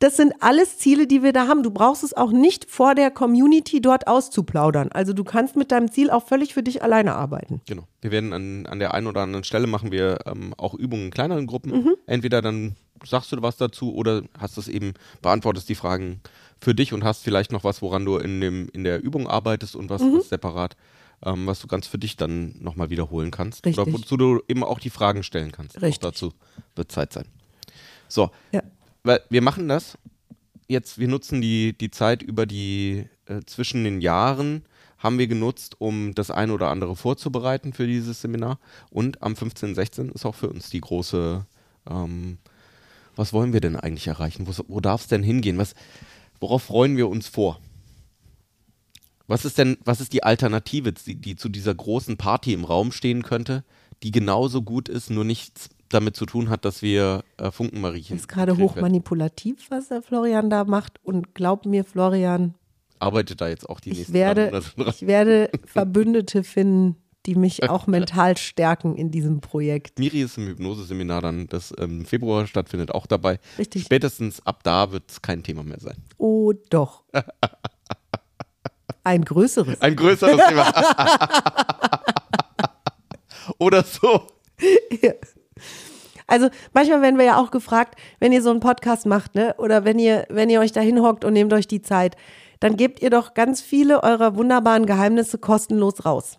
Das 0.00 0.16
sind 0.16 0.32
alles 0.40 0.78
Ziele, 0.78 1.06
die 1.08 1.22
wir 1.24 1.32
da 1.32 1.48
haben. 1.48 1.62
Du 1.64 1.70
brauchst 1.72 2.04
es 2.04 2.16
auch 2.16 2.30
nicht 2.30 2.70
vor 2.70 2.94
der 2.94 3.10
Community 3.10 3.80
dort 3.80 4.06
auszuplaudern. 4.06 4.90
Also 4.92 5.12
du 5.12 5.24
kannst 5.24 5.56
mit 5.56 5.72
deinem 5.72 5.90
Ziel 5.90 6.10
auch 6.10 6.24
völlig 6.26 6.54
für 6.54 6.62
dich 6.62 6.82
alleine 6.84 7.14
arbeiten. 7.16 7.60
Genau. 7.66 7.82
Wir 8.00 8.12
werden 8.12 8.32
an, 8.32 8.66
an 8.66 8.78
der 8.78 8.94
einen 8.94 9.08
oder 9.08 9.22
anderen 9.22 9.42
Stelle 9.42 9.66
machen 9.66 9.90
wir 9.90 10.18
ähm, 10.26 10.54
auch 10.56 10.74
Übungen 10.74 11.06
in 11.06 11.10
kleineren 11.10 11.46
Gruppen. 11.48 11.72
Mhm. 11.72 11.94
Entweder 12.06 12.42
dann 12.42 12.76
sagst 13.04 13.32
du 13.32 13.42
was 13.42 13.56
dazu 13.56 13.92
oder 13.94 14.22
hast 14.38 14.56
es 14.56 14.68
eben, 14.68 14.94
beantwortest 15.20 15.68
die 15.68 15.74
Fragen 15.74 16.20
für 16.60 16.74
dich 16.74 16.92
und 16.92 17.02
hast 17.02 17.22
vielleicht 17.24 17.50
noch 17.52 17.64
was, 17.64 17.82
woran 17.82 18.04
du 18.04 18.18
in, 18.18 18.40
dem, 18.40 18.68
in 18.72 18.84
der 18.84 19.02
Übung 19.02 19.26
arbeitest 19.28 19.74
und 19.76 19.90
was, 19.90 20.02
Mhm. 20.02 20.18
was 20.18 20.28
separat, 20.28 20.76
ähm, 21.24 21.46
was 21.46 21.60
du 21.60 21.66
ganz 21.66 21.88
für 21.88 21.98
dich 21.98 22.16
dann 22.16 22.54
nochmal 22.60 22.90
wiederholen 22.90 23.32
kannst. 23.32 23.66
Richtig. 23.66 23.84
Oder 23.84 23.92
wozu 23.92 24.16
du 24.16 24.40
eben 24.48 24.62
auch 24.62 24.78
die 24.78 24.90
Fragen 24.90 25.24
stellen 25.24 25.50
kannst. 25.50 25.74
Richtig. 25.82 25.96
Auch 25.98 26.10
dazu 26.10 26.32
wird 26.76 26.92
Zeit 26.92 27.12
sein. 27.12 27.24
So, 28.08 28.30
Ja. 28.52 28.62
Weil 29.02 29.20
wir 29.30 29.42
machen 29.42 29.68
das 29.68 29.98
jetzt, 30.68 30.98
wir 30.98 31.08
nutzen 31.08 31.40
die, 31.40 31.76
die 31.76 31.90
Zeit 31.90 32.22
über 32.22 32.46
die 32.46 33.06
äh, 33.26 33.40
zwischen 33.46 33.84
den 33.84 34.00
Jahren 34.00 34.62
haben 34.98 35.18
wir 35.18 35.28
genutzt, 35.28 35.76
um 35.80 36.14
das 36.14 36.30
eine 36.30 36.52
oder 36.52 36.68
andere 36.68 36.96
vorzubereiten 36.96 37.72
für 37.72 37.86
dieses 37.86 38.20
Seminar. 38.20 38.58
Und 38.90 39.22
am 39.22 39.36
15. 39.36 39.74
16 39.74 40.10
ist 40.10 40.26
auch 40.26 40.34
für 40.34 40.48
uns 40.48 40.70
die 40.70 40.80
große, 40.80 41.46
ähm, 41.88 42.38
was 43.14 43.32
wollen 43.32 43.52
wir 43.52 43.60
denn 43.60 43.76
eigentlich 43.76 44.08
erreichen? 44.08 44.46
Wo, 44.46 44.52
wo 44.66 44.80
darf 44.80 45.02
es 45.02 45.06
denn 45.06 45.22
hingehen? 45.22 45.56
Was, 45.58 45.74
worauf 46.40 46.64
freuen 46.64 46.96
wir 46.96 47.08
uns 47.08 47.28
vor? 47.28 47.60
Was 49.28 49.44
ist 49.44 49.58
denn, 49.58 49.78
was 49.84 50.00
ist 50.00 50.12
die 50.12 50.24
Alternative, 50.24 50.92
die, 50.92 51.14
die 51.14 51.36
zu 51.36 51.48
dieser 51.48 51.74
großen 51.74 52.16
Party 52.16 52.52
im 52.52 52.64
Raum 52.64 52.90
stehen 52.90 53.22
könnte, 53.22 53.62
die 54.02 54.10
genauso 54.10 54.62
gut 54.62 54.88
ist, 54.88 55.10
nur 55.10 55.24
nichts 55.24 55.68
damit 55.88 56.16
zu 56.16 56.26
tun 56.26 56.50
hat, 56.50 56.64
dass 56.64 56.82
wir 56.82 57.24
äh, 57.36 57.50
Funkenmariechen. 57.50 58.16
Ist 58.16 58.28
gerade 58.28 58.52
gekriegt 58.52 58.70
hoch 58.70 58.76
werden? 58.76 58.86
manipulativ, 58.86 59.70
was 59.70 59.88
der 59.88 60.02
Florian 60.02 60.50
da 60.50 60.64
macht. 60.64 60.98
Und 61.02 61.34
glaub 61.34 61.66
mir, 61.66 61.84
Florian, 61.84 62.54
Arbeitet 63.00 63.40
da 63.40 63.48
jetzt 63.48 63.68
auch 63.68 63.80
die 63.80 63.90
ich 63.90 63.98
nächsten 63.98 64.14
werde, 64.14 64.60
ich 64.88 65.06
werde 65.06 65.50
Verbündete 65.64 66.42
finden, 66.42 66.96
die 67.26 67.34
mich 67.34 67.68
auch 67.68 67.86
mental 67.86 68.36
stärken 68.36 68.96
in 68.96 69.10
diesem 69.10 69.40
Projekt. 69.40 69.98
Miri 69.98 70.22
ist 70.22 70.38
im 70.38 70.46
Hypnoseseminar 70.46 71.20
dann, 71.20 71.46
das 71.46 71.70
im 71.70 72.04
Februar 72.04 72.46
stattfindet, 72.46 72.92
auch 72.92 73.06
dabei. 73.06 73.38
Richtig. 73.58 73.84
Spätestens 73.84 74.44
ab 74.46 74.62
da 74.64 74.92
wird 74.92 75.10
es 75.10 75.22
kein 75.22 75.42
Thema 75.42 75.62
mehr 75.62 75.80
sein. 75.80 75.96
Oh 76.16 76.52
doch. 76.70 77.04
Ein 79.04 79.24
größeres. 79.24 79.80
Ein 79.80 79.96
größeres 79.96 80.40
Thema. 80.48 80.72
Oder 83.58 83.82
so. 83.82 84.26
Also 86.28 86.48
manchmal 86.72 87.02
werden 87.02 87.18
wir 87.18 87.24
ja 87.24 87.38
auch 87.38 87.50
gefragt, 87.50 87.98
wenn 88.20 88.30
ihr 88.30 88.42
so 88.42 88.50
einen 88.50 88.60
Podcast 88.60 89.06
macht, 89.06 89.34
ne, 89.34 89.54
oder 89.58 89.84
wenn 89.84 89.98
ihr, 89.98 90.26
wenn 90.28 90.50
ihr 90.50 90.60
euch 90.60 90.72
da 90.72 90.80
hinhockt 90.80 91.24
und 91.24 91.32
nehmt 91.32 91.52
euch 91.52 91.66
die 91.66 91.82
Zeit, 91.82 92.16
dann 92.60 92.76
gebt 92.76 93.02
ihr 93.02 93.10
doch 93.10 93.34
ganz 93.34 93.60
viele 93.60 94.02
eurer 94.02 94.36
wunderbaren 94.36 94.86
Geheimnisse 94.86 95.38
kostenlos 95.38 96.04
raus. 96.04 96.38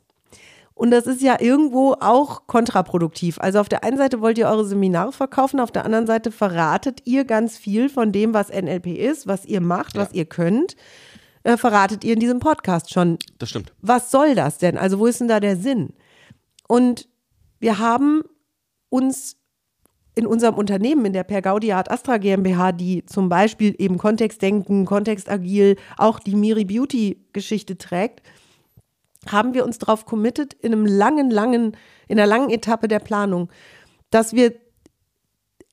Und 0.74 0.92
das 0.92 1.08
ist 1.08 1.22
ja 1.22 1.42
irgendwo 1.42 1.98
auch 2.00 2.48
kontraproduktiv. 2.48 3.38
Also 3.42 3.60
auf 3.60 3.68
der 3.68 3.84
einen 3.84 3.98
Seite 3.98 4.22
wollt 4.22 4.38
ihr 4.38 4.48
eure 4.48 4.64
Seminare 4.64 5.12
verkaufen, 5.12 5.60
auf 5.60 5.72
der 5.72 5.84
anderen 5.84 6.08
Seite 6.08 6.32
verratet 6.32 7.02
ihr 7.04 7.26
ganz 7.26 7.58
viel 7.58 7.90
von 7.90 8.14
dem, 8.14 8.34
was 8.34 8.50
NLP 8.50 8.88
ist, 8.88 9.28
was 9.28 9.44
ihr 9.44 9.60
macht, 9.60 9.98
was 9.98 10.14
ihr 10.14 10.24
könnt, 10.24 10.78
äh, 11.44 11.58
verratet 11.58 12.06
ihr 12.06 12.14
in 12.14 12.20
diesem 12.20 12.40
Podcast 12.40 12.94
schon 12.94 13.18
Das 13.40 13.50
stimmt. 13.50 13.74
was 13.82 14.10
soll 14.12 14.36
das 14.36 14.58
denn? 14.58 14.78
Also 14.78 15.00
wo 15.00 15.06
ist 15.08 15.20
denn 15.20 15.28
da 15.28 15.42
der 15.42 15.58
Sinn? 15.58 15.94
Und 16.68 17.10
wir 17.60 17.80
haben 17.80 18.24
uns 18.88 19.36
in 20.20 20.28
unserem 20.28 20.56
Unternehmen, 20.56 21.06
in 21.06 21.14
der 21.14 21.24
Per 21.24 21.42
Gaudia 21.42 21.78
Art 21.78 21.90
Astra 21.90 22.18
GmbH, 22.18 22.74
die 22.74 23.06
zum 23.06 23.30
Beispiel 23.30 23.74
eben 23.78 23.98
Kontextdenken, 23.98 24.86
Kontextagil, 24.86 25.78
auch 25.98 26.20
die 26.20 26.36
Miri 26.36 26.66
Beauty 26.66 27.26
Geschichte 27.32 27.78
trägt, 27.78 28.22
haben 29.28 29.54
wir 29.54 29.64
uns 29.64 29.78
darauf 29.78 30.06
committed 30.06 30.54
in 30.56 30.74
einem 30.74 30.86
langen, 30.86 31.32
langen, 31.32 31.78
in 32.10 32.20
einer 32.20 32.28
langen 32.28 32.50
Etappe 32.50 32.90
der 32.90 33.00
Planung, 33.00 33.50
dass 34.10 34.34
wir 34.34 34.56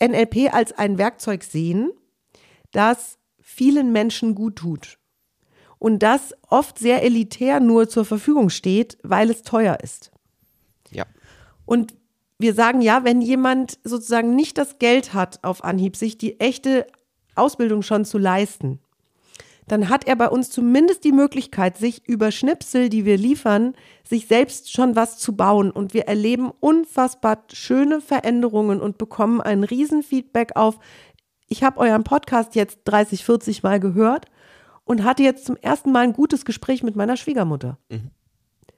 NLP 0.00 0.54
als 0.54 0.70
ein 0.70 0.96
Werkzeug 0.96 1.42
sehen, 1.42 1.90
das 2.70 3.18
vielen 3.40 3.90
Menschen 3.90 4.36
gut 4.36 4.54
tut. 4.54 4.98
Und 5.80 6.04
das 6.04 6.34
oft 6.48 6.78
sehr 6.78 7.02
elitär 7.02 7.58
nur 7.58 7.88
zur 7.88 8.04
Verfügung 8.04 8.48
steht, 8.48 8.96
weil 9.02 9.28
es 9.28 9.42
teuer 9.42 9.78
ist. 9.82 10.12
Ja. 10.92 11.04
Und 11.64 11.94
wir 12.38 12.54
sagen 12.54 12.80
ja, 12.80 13.04
wenn 13.04 13.20
jemand 13.20 13.78
sozusagen 13.84 14.34
nicht 14.34 14.58
das 14.58 14.78
Geld 14.78 15.14
hat, 15.14 15.42
auf 15.42 15.64
Anhieb 15.64 15.96
sich 15.96 16.18
die 16.18 16.38
echte 16.40 16.86
Ausbildung 17.34 17.82
schon 17.82 18.04
zu 18.04 18.18
leisten, 18.18 18.80
dann 19.68 19.88
hat 19.88 20.06
er 20.06 20.14
bei 20.16 20.28
uns 20.28 20.50
zumindest 20.50 21.02
die 21.04 21.12
Möglichkeit, 21.12 21.76
sich 21.76 22.06
über 22.06 22.30
Schnipsel, 22.30 22.88
die 22.88 23.04
wir 23.04 23.16
liefern, 23.16 23.74
sich 24.04 24.28
selbst 24.28 24.72
schon 24.72 24.94
was 24.94 25.18
zu 25.18 25.34
bauen. 25.34 25.72
Und 25.72 25.92
wir 25.92 26.06
erleben 26.06 26.52
unfassbar 26.60 27.42
schöne 27.52 28.00
Veränderungen 28.00 28.80
und 28.80 28.96
bekommen 28.96 29.40
ein 29.40 29.64
Riesenfeedback 29.64 30.54
auf, 30.54 30.78
ich 31.48 31.62
habe 31.62 31.78
euren 31.78 32.04
Podcast 32.04 32.54
jetzt 32.54 32.80
30, 32.84 33.24
40 33.24 33.62
Mal 33.62 33.80
gehört 33.80 34.26
und 34.84 35.04
hatte 35.04 35.22
jetzt 35.22 35.46
zum 35.46 35.56
ersten 35.56 35.92
Mal 35.92 36.00
ein 36.00 36.12
gutes 36.12 36.44
Gespräch 36.44 36.82
mit 36.82 36.96
meiner 36.96 37.16
Schwiegermutter. 37.16 37.78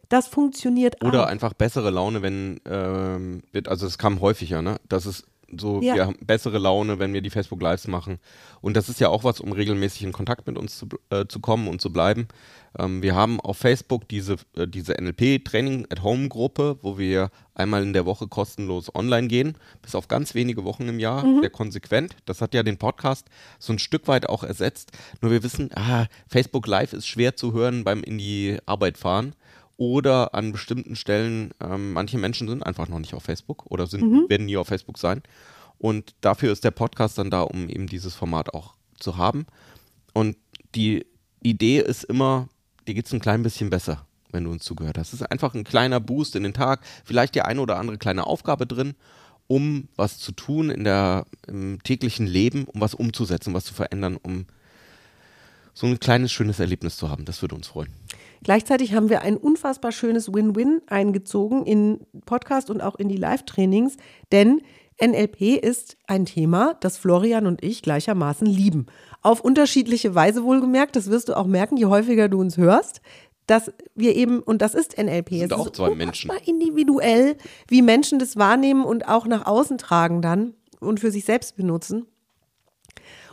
Das 0.08 0.26
funktioniert 0.26 1.04
Oder 1.04 1.24
auch. 1.24 1.28
einfach 1.28 1.52
bessere 1.52 1.90
Laune, 1.90 2.22
wenn, 2.22 2.60
ähm, 2.66 3.42
also 3.66 3.86
es 3.86 3.98
kam 3.98 4.20
häufiger, 4.20 4.62
ne? 4.62 4.76
Das 4.88 5.06
ist 5.06 5.26
so, 5.56 5.80
Ja. 5.80 5.94
wir 5.94 6.06
haben 6.06 6.16
bessere 6.20 6.58
Laune, 6.58 6.98
wenn 6.98 7.14
wir 7.14 7.22
die 7.22 7.30
Facebook 7.30 7.62
Lives 7.62 7.88
machen. 7.88 8.18
Und 8.60 8.76
das 8.76 8.88
ist 8.90 9.00
ja 9.00 9.08
auch 9.08 9.24
was, 9.24 9.40
um 9.40 9.52
regelmäßig 9.52 10.02
in 10.02 10.12
Kontakt 10.12 10.46
mit 10.46 10.58
uns 10.58 10.76
zu, 10.78 10.88
äh, 11.10 11.24
zu 11.26 11.40
kommen 11.40 11.68
und 11.68 11.80
zu 11.80 11.90
bleiben. 11.90 12.28
Ähm, 12.78 13.00
wir 13.02 13.14
haben 13.14 13.40
auf 13.40 13.56
Facebook 13.56 14.08
diese, 14.08 14.36
äh, 14.56 14.66
diese 14.68 14.94
NLP 15.00 15.42
Training 15.44 15.86
at 15.90 16.02
Home 16.02 16.28
Gruppe, 16.28 16.78
wo 16.82 16.98
wir 16.98 17.30
einmal 17.54 17.82
in 17.82 17.94
der 17.94 18.04
Woche 18.04 18.28
kostenlos 18.28 18.94
online 18.94 19.28
gehen, 19.28 19.56
bis 19.80 19.94
auf 19.94 20.06
ganz 20.08 20.34
wenige 20.34 20.64
Wochen 20.64 20.86
im 20.86 20.98
Jahr, 20.98 21.24
sehr 21.40 21.50
konsequent. 21.50 22.14
Das 22.26 22.42
hat 22.42 22.52
ja 22.52 22.62
den 22.62 22.76
Podcast 22.76 23.26
so 23.58 23.72
ein 23.72 23.78
Stück 23.78 24.06
weit 24.06 24.28
auch 24.28 24.44
ersetzt. 24.44 24.92
Nur 25.22 25.30
wir 25.30 25.42
wissen, 25.42 25.70
ah, 25.74 26.06
Facebook 26.28 26.66
Live 26.66 26.92
ist 26.92 27.06
schwer 27.06 27.36
zu 27.36 27.54
hören 27.54 27.84
beim 27.84 28.02
in 28.02 28.18
die 28.18 28.58
Arbeit 28.66 28.98
fahren 28.98 29.32
oder 29.78 30.34
an 30.34 30.52
bestimmten 30.52 30.96
Stellen, 30.96 31.52
ähm, 31.60 31.92
manche 31.94 32.18
Menschen 32.18 32.48
sind 32.48 32.66
einfach 32.66 32.88
noch 32.88 32.98
nicht 32.98 33.14
auf 33.14 33.22
Facebook 33.22 33.64
oder 33.70 33.86
sind, 33.86 34.28
werden 34.28 34.46
nie 34.46 34.56
auf 34.58 34.68
Facebook 34.68 34.98
sein. 34.98 35.22
Und 35.78 36.14
dafür 36.20 36.52
ist 36.52 36.64
der 36.64 36.72
Podcast 36.72 37.16
dann 37.16 37.30
da, 37.30 37.42
um 37.42 37.68
eben 37.68 37.86
dieses 37.86 38.14
Format 38.14 38.52
auch 38.52 38.74
zu 38.98 39.16
haben. 39.16 39.46
Und 40.12 40.36
die 40.74 41.06
Idee 41.40 41.78
ist 41.78 42.02
immer, 42.04 42.48
dir 42.88 42.94
geht 42.94 43.06
es 43.06 43.12
ein 43.12 43.20
klein 43.20 43.44
bisschen 43.44 43.70
besser, 43.70 44.04
wenn 44.32 44.42
du 44.44 44.50
uns 44.50 44.64
zugehört 44.64 44.98
hast. 44.98 45.08
Es 45.12 45.20
ist 45.20 45.30
einfach 45.30 45.54
ein 45.54 45.62
kleiner 45.62 46.00
Boost 46.00 46.34
in 46.34 46.42
den 46.42 46.54
Tag, 46.54 46.80
vielleicht 47.04 47.36
die 47.36 47.42
eine 47.42 47.60
oder 47.60 47.78
andere 47.78 47.98
kleine 47.98 48.26
Aufgabe 48.26 48.66
drin, 48.66 48.96
um 49.46 49.88
was 49.94 50.18
zu 50.18 50.32
tun 50.32 50.70
in 50.70 50.82
der, 50.82 51.24
im 51.46 51.80
täglichen 51.84 52.26
Leben, 52.26 52.64
um 52.64 52.80
was 52.80 52.94
umzusetzen, 52.94 53.54
was 53.54 53.64
zu 53.64 53.74
verändern, 53.74 54.16
um 54.20 54.46
so 55.72 55.86
ein 55.86 56.00
kleines, 56.00 56.32
schönes 56.32 56.58
Erlebnis 56.58 56.96
zu 56.96 57.08
haben. 57.08 57.24
Das 57.24 57.40
würde 57.40 57.54
uns 57.54 57.68
freuen. 57.68 57.90
Gleichzeitig 58.42 58.94
haben 58.94 59.08
wir 59.08 59.22
ein 59.22 59.36
unfassbar 59.36 59.92
schönes 59.92 60.32
Win-Win 60.32 60.82
eingezogen 60.86 61.64
in 61.66 62.00
Podcast 62.26 62.70
und 62.70 62.80
auch 62.80 62.96
in 62.96 63.08
die 63.08 63.16
Live-Trainings, 63.16 63.96
denn 64.32 64.62
NLP 65.00 65.62
ist 65.62 65.96
ein 66.06 66.24
Thema, 66.24 66.74
das 66.80 66.96
Florian 66.96 67.46
und 67.46 67.62
ich 67.62 67.82
gleichermaßen 67.82 68.46
lieben. 68.46 68.86
Auf 69.22 69.40
unterschiedliche 69.40 70.14
Weise 70.14 70.42
wohlgemerkt, 70.42 70.96
das 70.96 71.08
wirst 71.08 71.28
du 71.28 71.36
auch 71.36 71.46
merken, 71.46 71.76
je 71.76 71.86
häufiger 71.86 72.28
du 72.28 72.40
uns 72.40 72.56
hörst, 72.56 73.00
dass 73.46 73.72
wir 73.94 74.14
eben, 74.14 74.40
und 74.40 74.60
das 74.60 74.74
ist 74.74 74.98
NLP, 74.98 75.30
sind 75.30 75.52
es 75.52 75.52
auch 75.52 75.66
ist 75.66 75.76
zwei 75.76 75.94
Menschen. 75.94 76.30
individuell, 76.44 77.36
wie 77.68 77.82
Menschen 77.82 78.18
das 78.18 78.36
wahrnehmen 78.36 78.84
und 78.84 79.08
auch 79.08 79.26
nach 79.26 79.46
außen 79.46 79.78
tragen 79.78 80.20
dann 80.20 80.54
und 80.80 81.00
für 81.00 81.10
sich 81.10 81.24
selbst 81.24 81.56
benutzen. 81.56 82.06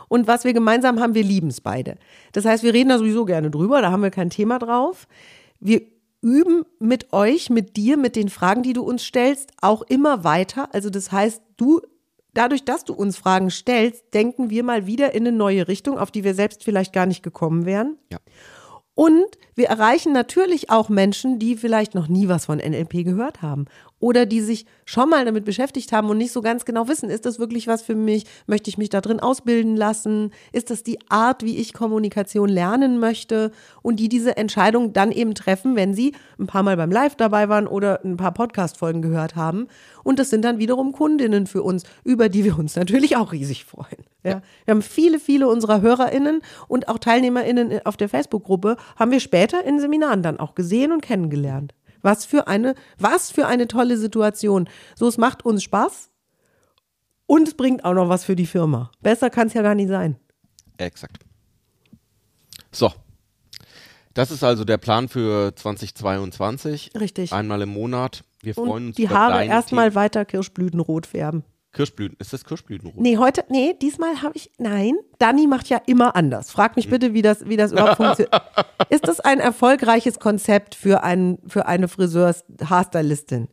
Und 0.08 0.26
was 0.26 0.44
wir 0.44 0.52
gemeinsam 0.52 1.00
haben, 1.00 1.14
wir 1.14 1.24
lieben 1.24 1.48
es 1.48 1.60
beide. 1.60 1.96
Das 2.32 2.44
heißt, 2.44 2.62
wir 2.62 2.74
reden 2.74 2.90
da 2.90 2.98
sowieso 2.98 3.24
gerne 3.24 3.50
drüber, 3.50 3.80
da 3.82 3.90
haben 3.90 4.02
wir 4.02 4.10
kein 4.10 4.30
Thema 4.30 4.58
drauf. 4.58 5.06
Wir 5.60 5.82
üben 6.22 6.64
mit 6.78 7.12
euch, 7.12 7.50
mit 7.50 7.76
dir, 7.76 7.96
mit 7.96 8.16
den 8.16 8.28
Fragen, 8.28 8.62
die 8.62 8.72
du 8.72 8.82
uns 8.82 9.04
stellst, 9.04 9.52
auch 9.60 9.82
immer 9.82 10.24
weiter. 10.24 10.68
Also 10.74 10.90
das 10.90 11.12
heißt, 11.12 11.42
du, 11.56 11.80
dadurch, 12.34 12.64
dass 12.64 12.84
du 12.84 12.94
uns 12.94 13.16
Fragen 13.16 13.50
stellst, 13.50 14.12
denken 14.14 14.50
wir 14.50 14.62
mal 14.64 14.86
wieder 14.86 15.14
in 15.14 15.26
eine 15.26 15.36
neue 15.36 15.68
Richtung, 15.68 15.98
auf 15.98 16.10
die 16.10 16.24
wir 16.24 16.34
selbst 16.34 16.64
vielleicht 16.64 16.92
gar 16.92 17.06
nicht 17.06 17.22
gekommen 17.22 17.64
wären. 17.64 17.96
Ja. 18.10 18.18
Und 18.94 19.26
wir 19.54 19.68
erreichen 19.68 20.12
natürlich 20.12 20.70
auch 20.70 20.88
Menschen, 20.88 21.38
die 21.38 21.56
vielleicht 21.56 21.94
noch 21.94 22.08
nie 22.08 22.28
was 22.28 22.46
von 22.46 22.58
NLP 22.58 23.04
gehört 23.04 23.42
haben 23.42 23.66
oder 23.98 24.26
die 24.26 24.40
sich 24.40 24.66
schon 24.84 25.08
mal 25.08 25.24
damit 25.24 25.44
beschäftigt 25.44 25.92
haben 25.92 26.10
und 26.10 26.18
nicht 26.18 26.32
so 26.32 26.42
ganz 26.42 26.64
genau 26.64 26.86
wissen, 26.88 27.08
ist 27.08 27.26
das 27.26 27.38
wirklich 27.38 27.66
was 27.66 27.82
für 27.82 27.94
mich? 27.94 28.24
Möchte 28.46 28.68
ich 28.68 28.78
mich 28.78 28.90
da 28.90 29.00
drin 29.00 29.20
ausbilden 29.20 29.74
lassen? 29.76 30.32
Ist 30.52 30.70
das 30.70 30.82
die 30.82 30.98
Art, 31.08 31.42
wie 31.42 31.56
ich 31.56 31.72
Kommunikation 31.72 32.48
lernen 32.48 32.98
möchte? 32.98 33.52
Und 33.82 33.96
die 33.96 34.08
diese 34.08 34.36
Entscheidung 34.36 34.92
dann 34.92 35.12
eben 35.12 35.34
treffen, 35.34 35.76
wenn 35.76 35.94
sie 35.94 36.14
ein 36.38 36.46
paar 36.46 36.62
Mal 36.62 36.76
beim 36.76 36.90
Live 36.90 37.16
dabei 37.16 37.48
waren 37.48 37.66
oder 37.66 38.04
ein 38.04 38.16
paar 38.16 38.32
Podcast-Folgen 38.32 39.02
gehört 39.02 39.34
haben. 39.34 39.66
Und 40.04 40.18
das 40.18 40.30
sind 40.30 40.44
dann 40.44 40.58
wiederum 40.58 40.92
Kundinnen 40.92 41.46
für 41.46 41.62
uns, 41.62 41.84
über 42.04 42.28
die 42.28 42.44
wir 42.44 42.58
uns 42.58 42.76
natürlich 42.76 43.16
auch 43.16 43.32
riesig 43.32 43.64
freuen. 43.64 44.04
Ja. 44.22 44.42
Wir 44.64 44.72
haben 44.72 44.82
viele, 44.82 45.18
viele 45.18 45.48
unserer 45.48 45.80
HörerInnen 45.80 46.42
und 46.68 46.88
auch 46.88 46.98
TeilnehmerInnen 46.98 47.80
auf 47.84 47.96
der 47.96 48.08
Facebook-Gruppe 48.08 48.76
haben 48.96 49.10
wir 49.10 49.20
später 49.20 49.64
in 49.64 49.80
Seminaren 49.80 50.22
dann 50.22 50.38
auch 50.38 50.54
gesehen 50.54 50.92
und 50.92 51.00
kennengelernt. 51.00 51.74
Was 52.06 52.24
für 52.24 52.46
eine, 52.46 52.76
was 52.98 53.32
für 53.32 53.48
eine 53.48 53.66
tolle 53.66 53.96
Situation. 53.96 54.68
So, 54.94 55.08
es 55.08 55.18
macht 55.18 55.44
uns 55.44 55.64
Spaß 55.64 56.08
und 57.26 57.48
es 57.48 57.54
bringt 57.54 57.84
auch 57.84 57.94
noch 57.94 58.08
was 58.08 58.24
für 58.24 58.36
die 58.36 58.46
Firma. 58.46 58.92
Besser 59.00 59.28
kann 59.28 59.48
es 59.48 59.54
ja 59.54 59.62
gar 59.62 59.74
nicht 59.74 59.88
sein. 59.88 60.14
Exakt. 60.78 61.24
So. 62.70 62.92
Das 64.14 64.30
ist 64.30 64.44
also 64.44 64.64
der 64.64 64.78
Plan 64.78 65.08
für 65.08 65.52
2022. 65.56 66.92
Richtig. 66.94 67.32
Einmal 67.32 67.62
im 67.62 67.70
Monat. 67.70 68.22
Wir 68.40 68.54
freuen 68.54 68.68
Und 68.70 68.86
uns 68.86 68.96
die 68.96 69.08
Haare 69.08 69.44
erstmal 69.44 69.96
weiter 69.96 70.24
kirschblütenrot 70.24 71.06
färben. 71.06 71.42
Kirschblüten. 71.76 72.16
Ist 72.18 72.32
das 72.32 72.44
Kirschblütenrot? 72.44 72.96
Nee, 72.96 73.18
heute, 73.18 73.44
nee, 73.50 73.74
diesmal 73.80 74.22
habe 74.22 74.36
ich, 74.36 74.50
nein, 74.58 74.94
Dani 75.18 75.46
macht 75.46 75.68
ja 75.68 75.80
immer 75.86 76.16
anders. 76.16 76.50
Frag 76.50 76.74
mich 76.76 76.88
bitte, 76.90 77.12
wie 77.14 77.22
das, 77.22 77.46
wie 77.48 77.56
das 77.56 77.70
überhaupt 77.72 77.96
funktioniert. 77.98 78.34
Ist 78.88 79.06
das 79.06 79.20
ein 79.20 79.38
erfolgreiches 79.40 80.18
Konzept 80.18 80.74
für, 80.74 81.04
einen, 81.04 81.38
für 81.46 81.66
eine 81.66 81.86
Friseurs-Haarstylistin? 81.88 83.48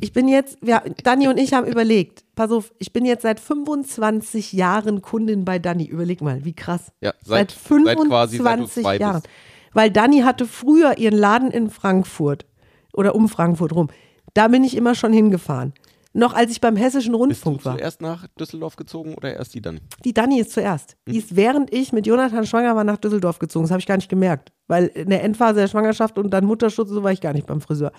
Ich 0.00 0.12
bin 0.12 0.26
jetzt, 0.28 0.58
ja, 0.62 0.82
Dani 1.04 1.28
und 1.28 1.38
ich 1.38 1.54
haben 1.54 1.66
überlegt, 1.66 2.24
pass 2.34 2.50
auf, 2.50 2.72
ich 2.78 2.92
bin 2.92 3.04
jetzt 3.04 3.22
seit 3.22 3.38
25 3.38 4.52
Jahren 4.52 5.00
Kundin 5.02 5.44
bei 5.44 5.58
Dani. 5.60 5.84
Überleg 5.86 6.20
mal, 6.20 6.44
wie 6.44 6.52
krass. 6.54 6.90
Ja, 7.00 7.12
seit, 7.24 7.52
seit- 7.52 7.52
25 7.52 8.82
seit 8.82 9.00
Jahren. 9.00 9.22
bist. 9.22 9.28
Weil 9.72 9.90
Dani 9.90 10.20
hatte 10.20 10.46
früher 10.46 10.98
ihren 10.98 11.16
Laden 11.16 11.50
in 11.50 11.70
Frankfurt 11.70 12.44
oder 12.92 13.14
um 13.14 13.28
Frankfurt 13.28 13.72
rum. 13.72 13.88
Da 14.34 14.48
bin 14.48 14.64
ich 14.64 14.76
immer 14.76 14.94
schon 14.96 15.12
hingefahren. 15.12 15.72
Noch 16.16 16.32
als 16.32 16.52
ich 16.52 16.60
beim 16.60 16.76
Hessischen 16.76 17.10
Bist 17.10 17.44
du 17.44 17.48
Rundfunk 17.50 17.64
war. 17.64 17.76
zuerst 17.76 18.00
nach 18.00 18.28
Düsseldorf 18.38 18.76
gezogen 18.76 19.14
oder 19.14 19.34
erst 19.34 19.52
die 19.52 19.60
dann? 19.60 19.80
Die 20.04 20.14
Dani 20.14 20.38
ist 20.38 20.52
zuerst. 20.52 20.96
Die 21.08 21.18
ist 21.18 21.34
während 21.34 21.72
ich 21.72 21.92
mit 21.92 22.06
Jonathan 22.06 22.46
schwanger 22.46 22.76
war 22.76 22.84
nach 22.84 22.98
Düsseldorf 22.98 23.40
gezogen. 23.40 23.64
Das 23.64 23.72
habe 23.72 23.80
ich 23.80 23.86
gar 23.86 23.96
nicht 23.96 24.08
gemerkt. 24.08 24.52
Weil 24.68 24.86
in 24.86 25.10
der 25.10 25.24
Endphase 25.24 25.58
der 25.60 25.66
Schwangerschaft 25.68 26.16
und 26.16 26.30
dann 26.30 26.44
Mutterschutz, 26.44 26.88
so 26.88 27.02
war 27.02 27.10
ich 27.10 27.20
gar 27.20 27.32
nicht 27.32 27.48
beim 27.48 27.60
Friseur. 27.60 27.90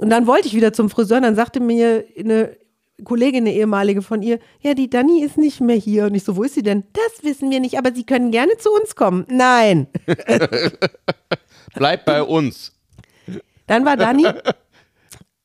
Und 0.00 0.08
dann 0.08 0.26
wollte 0.26 0.48
ich 0.48 0.54
wieder 0.54 0.72
zum 0.72 0.88
Friseur 0.88 1.18
und 1.18 1.24
dann 1.24 1.36
sagte 1.36 1.60
mir 1.60 2.04
eine 2.18 2.56
Kollegin, 3.04 3.44
eine 3.44 3.52
ehemalige 3.54 4.00
von 4.00 4.22
ihr, 4.22 4.38
ja, 4.60 4.72
die 4.72 4.88
Dani 4.88 5.22
ist 5.22 5.36
nicht 5.36 5.60
mehr 5.60 5.76
hier. 5.76 6.06
Und 6.06 6.14
ich 6.14 6.24
so, 6.24 6.36
wo 6.36 6.44
ist 6.44 6.54
sie 6.54 6.62
denn? 6.62 6.84
Das 6.94 7.22
wissen 7.22 7.50
wir 7.50 7.60
nicht, 7.60 7.76
aber 7.76 7.92
sie 7.94 8.04
können 8.04 8.30
gerne 8.30 8.56
zu 8.56 8.70
uns 8.70 8.96
kommen. 8.96 9.26
Nein. 9.28 9.88
Bleib 11.74 12.06
bei 12.06 12.22
uns. 12.22 12.72
Dann 13.66 13.84
war 13.84 13.96
Dani, 13.96 14.24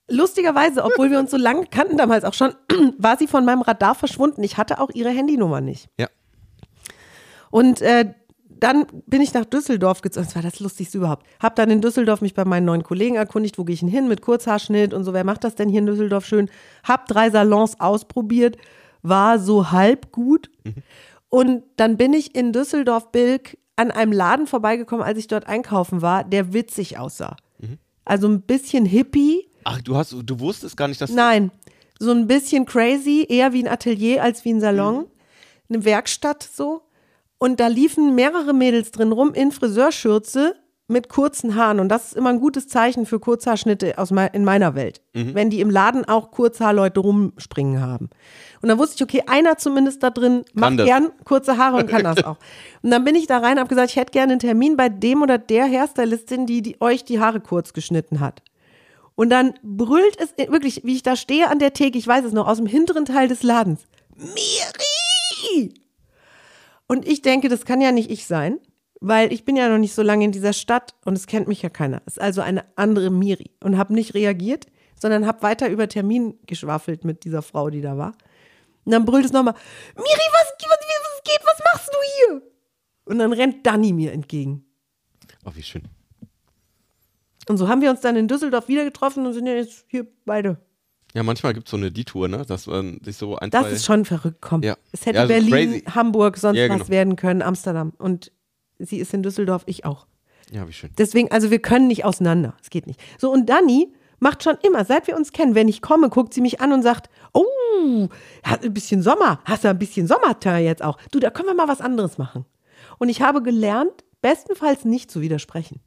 lustigerweise, 0.08 0.84
obwohl 0.84 1.12
wir 1.12 1.20
uns 1.20 1.32
so 1.32 1.38
lange 1.38 1.66
kannten 1.66 1.98
damals 1.98 2.24
auch 2.24 2.34
schon, 2.34 2.54
war 2.98 3.18
sie 3.18 3.28
von 3.28 3.46
meinem 3.46 3.62
Radar 3.62 3.96
verschwunden. 3.96 4.44
Ich 4.44 4.58
hatte 4.58 4.80
auch 4.80 4.90
ihre 4.92 5.10
Handynummer 5.10 5.62
nicht. 5.62 5.90
Ja. 5.98 6.08
Und 7.50 7.82
äh, 7.82 8.14
dann 8.60 8.88
bin 9.06 9.22
ich 9.22 9.34
nach 9.34 9.46
Düsseldorf 9.46 10.02
gezogen. 10.02 10.26
Das 10.26 10.36
war 10.36 10.42
das 10.42 10.60
Lustigste 10.60 10.98
überhaupt. 10.98 11.26
Hab 11.42 11.56
dann 11.56 11.70
in 11.70 11.82
Düsseldorf 11.82 12.22
mich 12.22 12.34
bei 12.34 12.46
meinen 12.46 12.66
neuen 12.66 12.84
Kollegen 12.84 13.16
erkundigt, 13.16 13.58
wo 13.58 13.64
gehe 13.64 13.76
ich 13.76 13.82
denn 13.82 13.90
hin 13.90 14.08
mit 14.08 14.22
Kurzhaarschnitt 14.22 14.94
und 14.94 15.04
so. 15.04 15.14
Wer 15.14 15.24
macht 15.24 15.44
das 15.44 15.56
denn 15.56 15.70
hier 15.70 15.80
in 15.80 15.86
Düsseldorf 15.86 16.26
schön? 16.26 16.50
Hab 16.84 17.08
drei 17.08 17.30
Salons 17.30 17.80
ausprobiert, 17.80 18.58
war 19.04 19.40
so 19.40 19.72
halb 19.72 20.12
gut. 20.12 20.50
Und 21.30 21.64
dann 21.76 21.98
bin 21.98 22.14
ich 22.14 22.36
in 22.36 22.52
Düsseldorf-Bilk 22.52 23.58
an 23.76 23.92
einem 23.92 24.12
Laden 24.12 24.48
vorbeigekommen, 24.48 25.06
als 25.06 25.20
ich 25.20 25.28
dort 25.28 25.46
einkaufen 25.48 26.02
war, 26.02 26.24
der 26.24 26.54
witzig 26.54 26.98
aussah. 26.98 27.36
Also 28.06 28.28
ein 28.28 28.42
bisschen 28.42 28.86
hippie. 28.86 29.47
Ach, 29.70 29.82
du 29.82 29.98
hast, 29.98 30.16
du 30.24 30.40
wusstest 30.40 30.78
gar 30.78 30.88
nicht, 30.88 31.02
dass 31.02 31.12
Nein, 31.12 31.52
so 32.00 32.12
ein 32.12 32.26
bisschen 32.26 32.66
crazy, 32.66 33.26
eher 33.28 33.52
wie 33.52 33.64
ein 33.64 33.68
Atelier 33.68 34.24
als 34.24 34.46
wie 34.46 34.54
ein 34.54 34.62
Salon. 34.62 35.08
Eine 35.68 35.84
Werkstatt 35.84 36.42
so. 36.42 36.84
Und 37.38 37.60
da 37.60 37.68
liefen 37.68 38.16
mehrere 38.16 38.54
Mädels 38.54 38.92
drin 38.92 39.12
rum 39.12 39.34
in 39.34 39.52
Friseurschürze 39.52 40.56
mit 40.88 41.10
kurzen 41.10 41.56
Haaren. 41.56 41.82
Und 41.82 41.90
das 41.90 42.08
ist 42.08 42.16
immer 42.16 42.30
ein 42.30 42.40
gutes 42.40 42.70
Zeichen 42.70 43.06
für 43.06 43.20
Kurzhaarschnitte 43.20 43.98
aus 43.98 44.12
in 44.12 44.46
meiner 44.46 44.74
Welt. 44.74 45.02
Wenn 45.34 45.50
die 45.50 45.60
im 45.60 45.70
Laden 45.70 46.06
auch 46.06 46.32
Kurzhaarleute 46.32 47.02
rumspringen 47.02 47.82
haben. 47.82 48.10
Und 48.62 48.70
dann 48.70 48.78
wusste 48.78 48.96
ich, 48.96 49.04
okay, 49.04 49.24
einer 49.28 49.58
zumindest 49.58 50.02
da 50.02 50.12
drin 50.12 50.46
macht 50.54 50.78
gern 50.78 51.12
kurze 51.26 51.58
Haare 51.58 51.76
und 51.78 51.90
kann 51.90 52.06
das 52.06 52.24
auch. 52.24 52.38
Und 52.84 52.92
dann 52.92 53.04
bin 53.04 53.16
ich 53.16 53.28
da 53.28 53.40
rein 53.40 53.54
und 53.54 53.60
habe 53.60 53.70
gesagt, 53.70 53.90
ich 53.90 53.98
hätte 53.98 54.12
gerne 54.12 54.34
einen 54.34 54.40
Termin 54.40 54.78
bei 54.78 54.88
dem 54.88 55.22
oder 55.24 55.38
der 55.38 55.66
Hairstylistin, 55.66 56.46
die, 56.46 56.62
die 56.62 56.80
euch 56.80 57.04
die 57.04 57.20
Haare 57.20 57.42
kurz 57.42 57.74
geschnitten 57.74 58.22
hat. 58.22 58.42
Und 59.18 59.32
dann 59.32 59.56
brüllt 59.64 60.16
es 60.20 60.38
wirklich, 60.38 60.84
wie 60.84 60.94
ich 60.94 61.02
da 61.02 61.16
stehe 61.16 61.50
an 61.50 61.58
der 61.58 61.74
Theke, 61.74 61.98
ich 61.98 62.06
weiß 62.06 62.24
es 62.24 62.34
noch, 62.34 62.48
aus 62.48 62.58
dem 62.58 62.68
hinteren 62.68 63.04
Teil 63.04 63.28
des 63.28 63.42
Ladens. 63.42 63.88
Miri! 64.16 65.74
Und 66.88 67.08
ich 67.08 67.24
denke, 67.24 67.50
das 67.50 67.66
kann 67.66 67.82
ja 67.82 67.92
nicht 67.92 68.12
ich 68.12 68.28
sein, 68.28 68.60
weil 69.02 69.34
ich 69.34 69.44
bin 69.44 69.56
ja 69.56 69.70
noch 69.70 69.80
nicht 69.80 69.96
so 69.96 70.04
lange 70.04 70.24
in 70.24 70.32
dieser 70.32 70.54
Stadt 70.54 70.94
und 71.04 71.16
es 71.16 71.26
kennt 71.26 71.48
mich 71.48 71.64
ja 71.64 71.70
keiner. 71.70 72.04
Es 72.06 72.18
ist 72.18 72.22
also 72.22 72.42
eine 72.42 72.64
andere 72.76 73.10
Miri 73.10 73.50
und 73.64 73.80
habe 73.80 73.96
nicht 73.96 74.14
reagiert, 74.14 74.68
sondern 74.94 75.26
habe 75.26 75.42
weiter 75.42 75.68
über 75.68 75.88
Termin 75.88 76.38
geschwafelt 76.46 77.04
mit 77.04 77.24
dieser 77.24 77.42
Frau, 77.42 77.72
die 77.72 77.82
da 77.82 77.98
war. 77.98 78.14
Und 78.86 78.92
dann 78.92 79.04
brüllt 79.04 79.26
es 79.26 79.32
nochmal, 79.32 79.56
Miri, 79.96 80.06
was, 80.06 80.54
was, 80.62 80.78
was 80.80 81.24
geht, 81.24 81.42
was 81.44 81.60
machst 81.74 81.90
du 81.90 81.98
hier? 82.30 82.42
Und 83.06 83.18
dann 83.18 83.34
rennt 83.34 83.66
Dani 83.66 83.94
mir 83.94 84.12
entgegen. 84.12 84.64
Oh, 85.44 85.52
wie 85.56 85.64
schön. 85.64 85.88
Und 87.50 87.58
so 87.58 87.68
haben 87.68 87.82
wir 87.82 87.90
uns 87.90 88.02
dann 88.02 88.16
in 88.16 88.28
Düsseldorf 88.28 88.68
wieder 88.68 88.84
getroffen 88.84 89.26
und 89.26 89.34
sind 89.34 89.48
ja 89.48 89.54
jetzt 89.54 89.86
hier 89.88 90.06
beide. 90.26 90.58
Ja, 91.14 91.24
manchmal 91.24 91.54
gibt 91.54 91.68
es 91.68 91.72
so 91.72 91.78
eine 91.78 91.92
Detour, 91.92 92.28
ne? 92.28 92.46
Dass 92.46 92.68
man 92.68 93.00
sich 93.04 93.18
so 93.18 93.38
ein, 93.38 93.50
Das 93.50 93.72
ist 93.72 93.86
schon 93.86 94.06
verrückt, 94.06 94.38
komm. 94.42 94.62
Ja. 94.64 94.76
Es 94.92 95.06
hätte 95.06 95.18
Ja, 95.18 95.24
so 95.24 95.28
Berlin, 95.30 95.52
crazy. 95.52 95.84
Hamburg, 95.96 96.38
sonst 96.38 96.58
Ja, 96.58 96.70
was 96.70 96.78
genau. 96.80 96.90
werden 96.90 97.16
können, 97.16 97.42
Amsterdam. 97.42 97.94
Und 97.98 98.32
sie 98.78 98.98
ist 98.98 99.14
in 99.14 99.24
Düsseldorf, 99.24 99.64
ich 99.66 99.86
auch. 99.86 100.06
Ja, 100.52 100.68
wie 100.68 100.74
schön. 100.74 100.92
Deswegen, 100.98 101.32
also 101.32 101.50
wir 101.50 101.60
können 101.60 101.88
nicht 101.88 102.06
auseinander. 102.06 102.56
Es 102.62 102.70
geht 102.70 102.88
nicht. 102.88 103.02
So, 103.18 103.32
und 103.32 103.48
Dani 103.50 103.94
macht 104.20 104.44
schon 104.44 104.58
immer, 104.64 104.86
seit 104.86 105.08
wir 105.08 105.16
uns 105.16 105.32
kennen, 105.32 105.56
wenn 105.56 105.68
ich 105.68 105.82
komme, 105.82 106.10
guckt 106.10 106.34
sie 106.34 106.42
mich 106.42 106.62
an 106.62 106.74
und 106.74 106.84
sagt, 106.84 107.10
oh, 107.34 108.08
hat 108.44 108.64
ein 108.64 108.74
bisschen 108.74 109.02
Sommer, 109.02 109.40
hast 109.46 109.64
du 109.64 109.70
ein 109.70 109.80
bisschen 109.80 110.08
Sommerteint 110.08 110.66
jetzt 110.66 110.84
auch. 110.84 110.98
Du, 111.12 111.20
da 111.20 111.30
können 111.30 111.48
wir 111.48 111.56
mal 111.56 111.68
was 111.68 111.82
anderes 111.82 112.18
machen. 112.18 112.46
Und 112.98 113.10
ich 113.10 113.22
habe 113.22 113.42
gelernt, 113.42 114.04
bestenfalls 114.22 114.86
nicht 114.86 115.12
zu 115.12 115.22
widersprechen. 115.22 115.82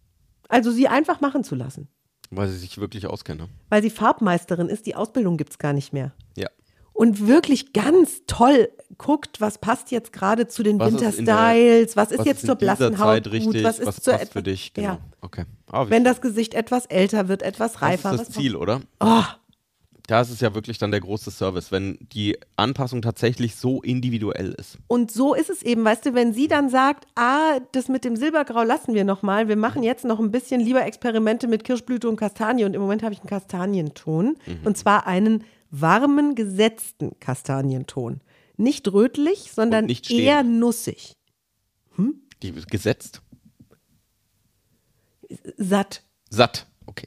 Also 0.50 0.70
sie 0.70 0.88
einfach 0.88 1.20
machen 1.20 1.44
zu 1.44 1.54
lassen. 1.54 1.88
Weil 2.30 2.48
sie 2.48 2.58
sich 2.58 2.78
wirklich 2.78 3.06
auskennen. 3.06 3.46
ne? 3.46 3.48
Weil 3.70 3.82
sie 3.82 3.90
Farbmeisterin 3.90 4.68
ist, 4.68 4.86
die 4.86 4.94
Ausbildung 4.94 5.36
gibt 5.36 5.50
es 5.52 5.58
gar 5.58 5.72
nicht 5.72 5.92
mehr. 5.92 6.12
Ja. 6.36 6.48
und 6.92 7.26
wirklich 7.26 7.72
ganz 7.72 8.22
toll 8.26 8.68
guckt, 8.98 9.40
was 9.40 9.56
passt 9.58 9.90
jetzt 9.90 10.12
gerade 10.12 10.46
zu 10.48 10.62
den 10.62 10.78
Was 10.78 10.92
ist 10.92 11.00
Winterstyles, 11.18 11.96
was 11.96 12.10
ist 12.12 12.18
was 12.18 12.26
jetzt 12.26 12.42
in 12.42 12.46
zur 12.48 12.56
blassen 12.56 12.98
Haut 12.98 13.24
Zeit 13.24 13.26
richtig, 13.32 13.54
gut, 13.54 13.64
was 13.64 13.78
ist 13.78 13.86
was 13.86 13.96
zur 14.02 14.14
passt 14.14 14.32
für 14.32 14.42
dich, 14.42 14.74
genau. 14.74 14.88
Ja. 14.88 14.98
Okay. 15.22 15.44
Ah, 15.72 15.86
Wenn 15.88 16.04
das 16.04 16.20
Gesicht 16.20 16.52
etwas 16.54 16.84
älter 16.86 17.28
wird, 17.28 17.42
etwas 17.42 17.72
das 17.72 17.82
reifer. 17.82 18.12
ist 18.12 18.20
das 18.20 18.30
Ziel, 18.30 18.54
oder? 18.54 18.80
Oh, 19.00 19.22
Da 20.10 20.22
ist 20.22 20.30
es 20.30 20.40
ja 20.40 20.52
wirklich 20.56 20.76
dann 20.78 20.90
der 20.90 20.98
große 20.98 21.30
Service, 21.30 21.70
wenn 21.70 21.96
die 22.12 22.36
Anpassung 22.56 23.00
tatsächlich 23.00 23.54
so 23.54 23.80
individuell 23.80 24.50
ist. 24.58 24.76
und 24.88 25.12
so 25.12 25.34
ist 25.34 25.50
es 25.50 25.62
eben, 25.62 25.84
weißt 25.84 26.04
du, 26.06 26.14
wenn 26.14 26.32
sie 26.32 26.48
dann 26.48 26.68
sagt, 26.68 27.06
ah, 27.14 27.60
das 27.70 27.86
mit 27.88 28.04
dem 28.04 28.16
Silbergrau 28.16 28.64
lassen 28.64 28.92
wir 28.94 29.04
noch 29.04 29.22
mal, 29.22 29.46
wir 29.46 29.54
machen 29.54 29.84
jetzt 29.84 30.04
noch 30.04 30.18
ein 30.18 30.32
bisschen 30.32 30.60
lieber 30.60 30.84
Experimente 30.84 31.46
mit 31.46 31.62
Kirschblüte 31.62 32.08
und 32.08 32.16
Kastanie 32.16 32.64
und 32.64 32.74
im 32.74 32.80
Moment 32.80 33.04
habe 33.04 33.12
ich 33.14 33.20
einen 33.20 33.28
Kastanienton 33.28 34.36
Mhm. 34.46 34.58
und 34.64 34.76
zwar 34.76 35.06
einen 35.06 35.44
warmen, 35.70 36.34
gesetzten 36.34 37.12
Kastanienton. 37.20 38.20
Nicht 38.56 38.92
rötlich, 38.92 39.52
sondern 39.52 39.86
nicht 39.86 40.10
eher 40.10 40.42
nussig. 40.42 41.12
Die 42.42 42.52
gesetzt, 42.52 43.22
Satt. 45.56 46.02
satt. 46.30 46.66
Okay. 46.86 47.06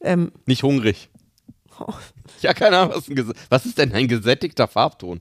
Ähm, 0.00 0.32
Nicht 0.46 0.64
hungrig. 0.64 1.08
Oh, 1.88 1.94
Ja, 2.40 2.52
keine 2.54 2.78
Ahnung, 2.78 2.94
was, 2.96 3.08
ein 3.08 3.32
was 3.50 3.66
ist 3.66 3.78
denn 3.78 3.92
ein 3.94 4.08
gesättigter 4.08 4.68
Farbton? 4.68 5.20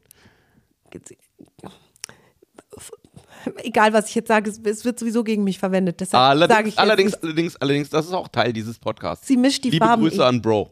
egal 3.63 3.93
was 3.93 4.09
ich 4.09 4.15
jetzt 4.15 4.27
sage, 4.27 4.49
es, 4.49 4.85
wird 4.85 4.99
sowieso 4.99 5.23
gegen 5.23 5.43
mich 5.43 5.59
verwendet. 5.59 5.99
Deshalb 5.99 6.37
sage 6.49 6.69
ich 6.69 6.77
Allerdings, 6.77 6.77
allerdings, 6.77 7.11
nicht. 7.13 7.23
allerdings, 7.23 7.55
allerdings, 7.57 7.89
das 7.89 8.05
ist 8.05 8.13
auch 8.13 8.27
Teil 8.27 8.53
dieses 8.53 8.77
Podcasts. 8.79 9.27
Sie 9.27 9.37
mischt 9.37 9.63
die 9.63 9.71
Liebe 9.71 9.85
Farben. 9.85 10.03
Grüße 10.03 10.23
an 10.25 10.41
Bro. 10.41 10.71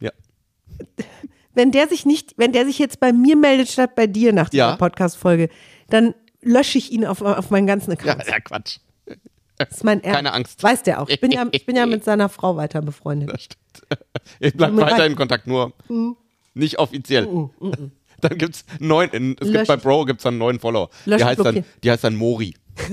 Ja. 0.00 0.10
wenn 1.54 1.70
der 1.72 1.88
sich 1.88 2.06
nicht, 2.06 2.34
wenn 2.36 2.52
der 2.52 2.66
sich 2.66 2.78
jetzt 2.78 3.00
bei 3.00 3.12
mir 3.12 3.36
meldet 3.36 3.68
statt 3.68 3.94
bei 3.94 4.06
dir 4.06 4.32
nach 4.32 4.48
dieser 4.48 4.68
Ja. 4.70 4.76
Podcast-Folge, 4.76 5.48
dann 5.88 6.14
lösche 6.40 6.78
ich 6.78 6.90
ihn 6.92 7.04
auf, 7.04 7.20
auf 7.22 7.50
meinen 7.50 7.66
ganzen 7.66 7.90
Ja, 7.92 7.96
Account. 7.98 8.28
ja, 8.28 8.40
Quatsch. 8.40 8.78
Das 9.68 9.78
ist 9.78 9.84
mein 9.84 10.00
Ernst. 10.02 10.16
keine 10.16 10.32
Angst. 10.32 10.62
Weiß 10.62 10.82
der 10.82 11.00
auch. 11.02 11.08
Ich 11.08 11.20
bin 11.20 11.30
ja, 11.30 11.46
ich 11.52 11.66
bin 11.66 11.76
ja 11.76 11.86
mit 11.86 12.04
seiner 12.04 12.28
Frau 12.28 12.56
weiter 12.56 12.82
befreundet. 12.82 13.30
Das 13.32 13.42
stimmt. 13.44 13.60
Ich 14.40 14.54
bleibe 14.54 14.76
weiter 14.78 15.06
in 15.06 15.16
Kontakt, 15.16 15.46
nur 15.46 15.72
nicht 16.54 16.78
offiziell. 16.78 17.26
Dann 18.20 18.38
gibt's 18.38 18.64
neun, 18.78 19.08
es 19.40 19.48
Lösch 19.48 19.52
gibt 19.52 19.66
bei. 19.68 19.76
Bro 19.76 20.04
gibt's 20.04 20.22
dann 20.22 20.34
einen 20.34 20.38
neuen 20.38 20.60
Follower. 20.60 20.90
Lösch 21.06 21.18
Die 21.18 21.24
heißt, 21.24 21.38
dann, 21.40 21.54
blockier. 21.54 21.64
die 21.82 21.90
heißt 21.90 22.04
dann 22.04 22.14
Mori. 22.14 22.54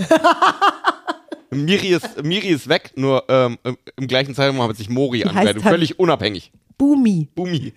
Miri 1.51 1.87
ist, 1.89 2.23
Miri 2.23 2.49
ist 2.49 2.69
weg, 2.69 2.91
nur 2.95 3.23
ähm, 3.27 3.57
im- 3.97 4.07
gleichen 4.07 4.35
Zeitraum 4.35 4.61
hat 4.61 4.75
sich 4.77 4.89
Mori 4.89 5.23
angemeldet. 5.23 5.63
halt- 5.63 5.73
Völlig 5.73 5.97
unabhängig. 5.99 6.51
Boomy. 6.77 7.27
Bumi. 7.35 7.73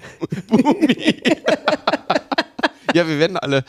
Bumi. 0.46 1.16
ja, 2.94 3.08
wir 3.08 3.18
werden 3.18 3.36
alle. 3.38 3.64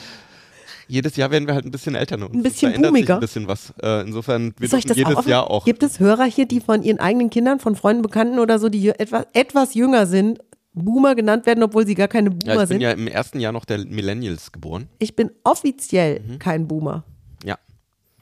Jedes 0.94 1.16
Jahr 1.16 1.32
werden 1.32 1.48
wir 1.48 1.56
halt 1.56 1.66
ein 1.66 1.72
bisschen 1.72 1.96
älter. 1.96 2.18
Ne? 2.18 2.26
Ein 2.32 2.44
bisschen 2.44 2.80
boomiger. 2.80 3.16
Ein 3.16 3.20
bisschen 3.20 3.48
was. 3.48 3.74
Äh, 3.82 4.02
insofern, 4.02 4.54
wir 4.60 4.70
Soll 4.70 4.78
ich 4.78 4.86
dürfen 4.86 5.02
das 5.02 5.10
jedes 5.10 5.24
auch? 5.26 5.28
Jahr 5.28 5.50
auch. 5.50 5.66
Gibt 5.66 5.82
es 5.82 6.00
Hörer 6.00 6.26
hier, 6.26 6.46
die 6.46 6.60
von 6.62 6.84
ihren 6.84 7.00
eigenen 7.00 7.32
Kindern, 7.32 7.60
von 7.60 7.76
Freunden, 7.76 8.04
Bekannten 8.04 8.38
oder 8.38 8.60
so, 8.60 8.70
die 8.70 8.90
etwas, 8.90 9.26
etwas 9.34 9.74
jünger 9.74 10.06
sind, 10.06 10.38
Boomer 10.74 11.16
genannt 11.16 11.48
werden, 11.48 11.64
obwohl 11.64 11.88
sie 11.88 11.96
gar 11.96 12.08
keine 12.08 12.30
Ja, 12.30 12.36
Boomer 12.36 12.54
ich 12.54 12.60
bin 12.60 12.68
sind? 12.68 12.82
ja 12.82 12.92
im 12.92 13.08
ersten 13.08 13.40
Jahr 13.40 13.52
noch 13.52 13.66
der 13.66 13.80
Millennials 13.80 14.52
geboren. 14.52 14.88
Ich 15.00 15.16
bin 15.16 15.32
offiziell 15.44 16.22
kein 16.38 16.68
Boomer. 16.68 17.04
Ja. 17.44 17.58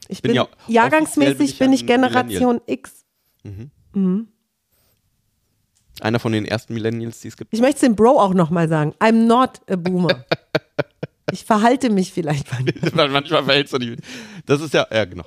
Ich 0.08 0.22
bin 0.22 0.30
bin, 0.30 0.36
ja- 0.36 0.42
offiziell 0.44 0.66
bin 0.66 0.74
jahrgangsmäßig 0.74 1.50
ich 1.50 1.58
bin 1.58 1.72
ich 1.74 1.86
Generation 1.86 2.58
X. 2.64 3.04
Einer 6.00 6.18
von 6.20 6.32
den 6.32 6.46
ersten 6.46 6.72
Millennials, 6.72 7.20
die 7.20 7.28
es 7.28 7.36
gibt. 7.36 7.52
Ich 7.52 7.60
möchte 7.60 7.76
es 7.76 7.80
dem 7.82 7.96
Bro 7.96 8.18
auch 8.18 8.32
nochmal 8.32 8.66
sagen. 8.66 8.94
I'm 8.98 9.26
not 9.26 9.60
a 9.70 9.76
Boomer. 9.76 10.24
ich 11.30 11.44
verhalte 11.44 11.90
mich 11.90 12.12
vielleicht 12.12 12.46
mal. 12.52 13.08
Manchmal 13.10 13.44
verhältst 13.44 13.72
du 13.74 13.78
dich. 13.78 13.98
Das 14.46 14.60
ist 14.60 14.74
ja, 14.74 14.86
ja, 14.92 15.04
genau. 15.04 15.24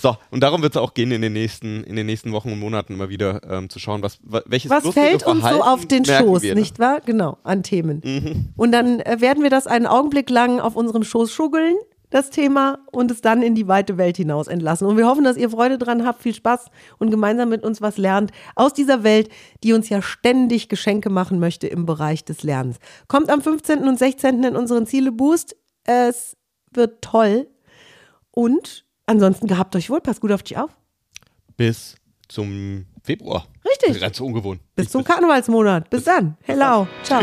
So, 0.00 0.16
und 0.30 0.40
darum 0.44 0.62
wird 0.62 0.74
es 0.76 0.80
auch 0.80 0.94
gehen 0.94 1.10
in 1.10 1.22
den 1.22 1.32
nächsten, 1.32 1.82
in 1.82 1.96
den 1.96 2.06
nächsten 2.06 2.30
Wochen 2.30 2.52
und 2.52 2.60
Monaten 2.60 2.92
immer 2.94 3.08
wieder 3.08 3.40
ähm, 3.50 3.68
zu 3.68 3.80
schauen, 3.80 4.00
was, 4.00 4.18
wa- 4.22 4.42
welches 4.46 4.70
Was 4.70 4.86
fällt 4.94 5.24
uns 5.26 5.38
so 5.38 5.40
Verhalten 5.40 5.62
auf 5.62 5.86
den 5.86 6.04
Schoß, 6.04 6.42
wir, 6.42 6.54
ne? 6.54 6.60
nicht 6.60 6.78
wahr? 6.78 7.00
Genau, 7.04 7.38
an 7.42 7.64
Themen. 7.64 8.00
Mhm. 8.04 8.48
Und 8.56 8.70
dann 8.70 9.00
äh, 9.00 9.20
werden 9.20 9.42
wir 9.42 9.50
das 9.50 9.66
einen 9.66 9.86
Augenblick 9.86 10.30
lang 10.30 10.60
auf 10.60 10.76
unserem 10.76 11.02
Schoß 11.02 11.32
schuggeln, 11.32 11.74
das 12.10 12.30
Thema, 12.30 12.78
und 12.90 13.10
es 13.10 13.20
dann 13.20 13.42
in 13.42 13.54
die 13.54 13.68
weite 13.68 13.98
Welt 13.98 14.16
hinaus 14.16 14.46
entlassen. 14.46 14.86
Und 14.86 14.96
wir 14.96 15.06
hoffen, 15.06 15.24
dass 15.24 15.36
ihr 15.36 15.50
Freude 15.50 15.78
dran 15.78 16.06
habt, 16.06 16.22
viel 16.22 16.34
Spaß 16.34 16.66
und 16.98 17.10
gemeinsam 17.10 17.48
mit 17.48 17.64
uns 17.64 17.82
was 17.82 17.98
lernt 17.98 18.32
aus 18.54 18.72
dieser 18.72 19.02
Welt, 19.02 19.28
die 19.62 19.72
uns 19.72 19.88
ja 19.88 20.02
ständig 20.02 20.68
Geschenke 20.68 21.10
machen 21.10 21.38
möchte 21.38 21.66
im 21.66 21.86
Bereich 21.86 22.24
des 22.24 22.42
Lernens. 22.42 22.78
Kommt 23.08 23.30
am 23.30 23.42
15. 23.42 23.86
und 23.86 23.98
16. 23.98 24.42
in 24.44 24.56
unseren 24.56 24.86
Ziele 24.86 25.12
Boost. 25.12 25.56
Es 25.84 26.36
wird 26.72 27.02
toll. 27.02 27.48
Und 28.30 28.84
ansonsten 29.06 29.46
gehabt 29.46 29.74
euch 29.76 29.90
wohl, 29.90 30.00
passt 30.00 30.20
gut 30.20 30.32
auf 30.32 30.42
dich 30.42 30.56
auf. 30.58 30.70
Bis 31.56 31.96
zum 32.28 32.86
Februar. 33.02 33.46
Richtig. 33.68 34.00
Ganz 34.00 34.20
ungewohnt. 34.20 34.60
Bis 34.74 34.90
zum 34.90 35.02
Karnevalsmonat. 35.02 35.90
Bis 35.90 36.04
dann. 36.04 36.36
Hello. 36.42 36.86
Ciao. 37.02 37.22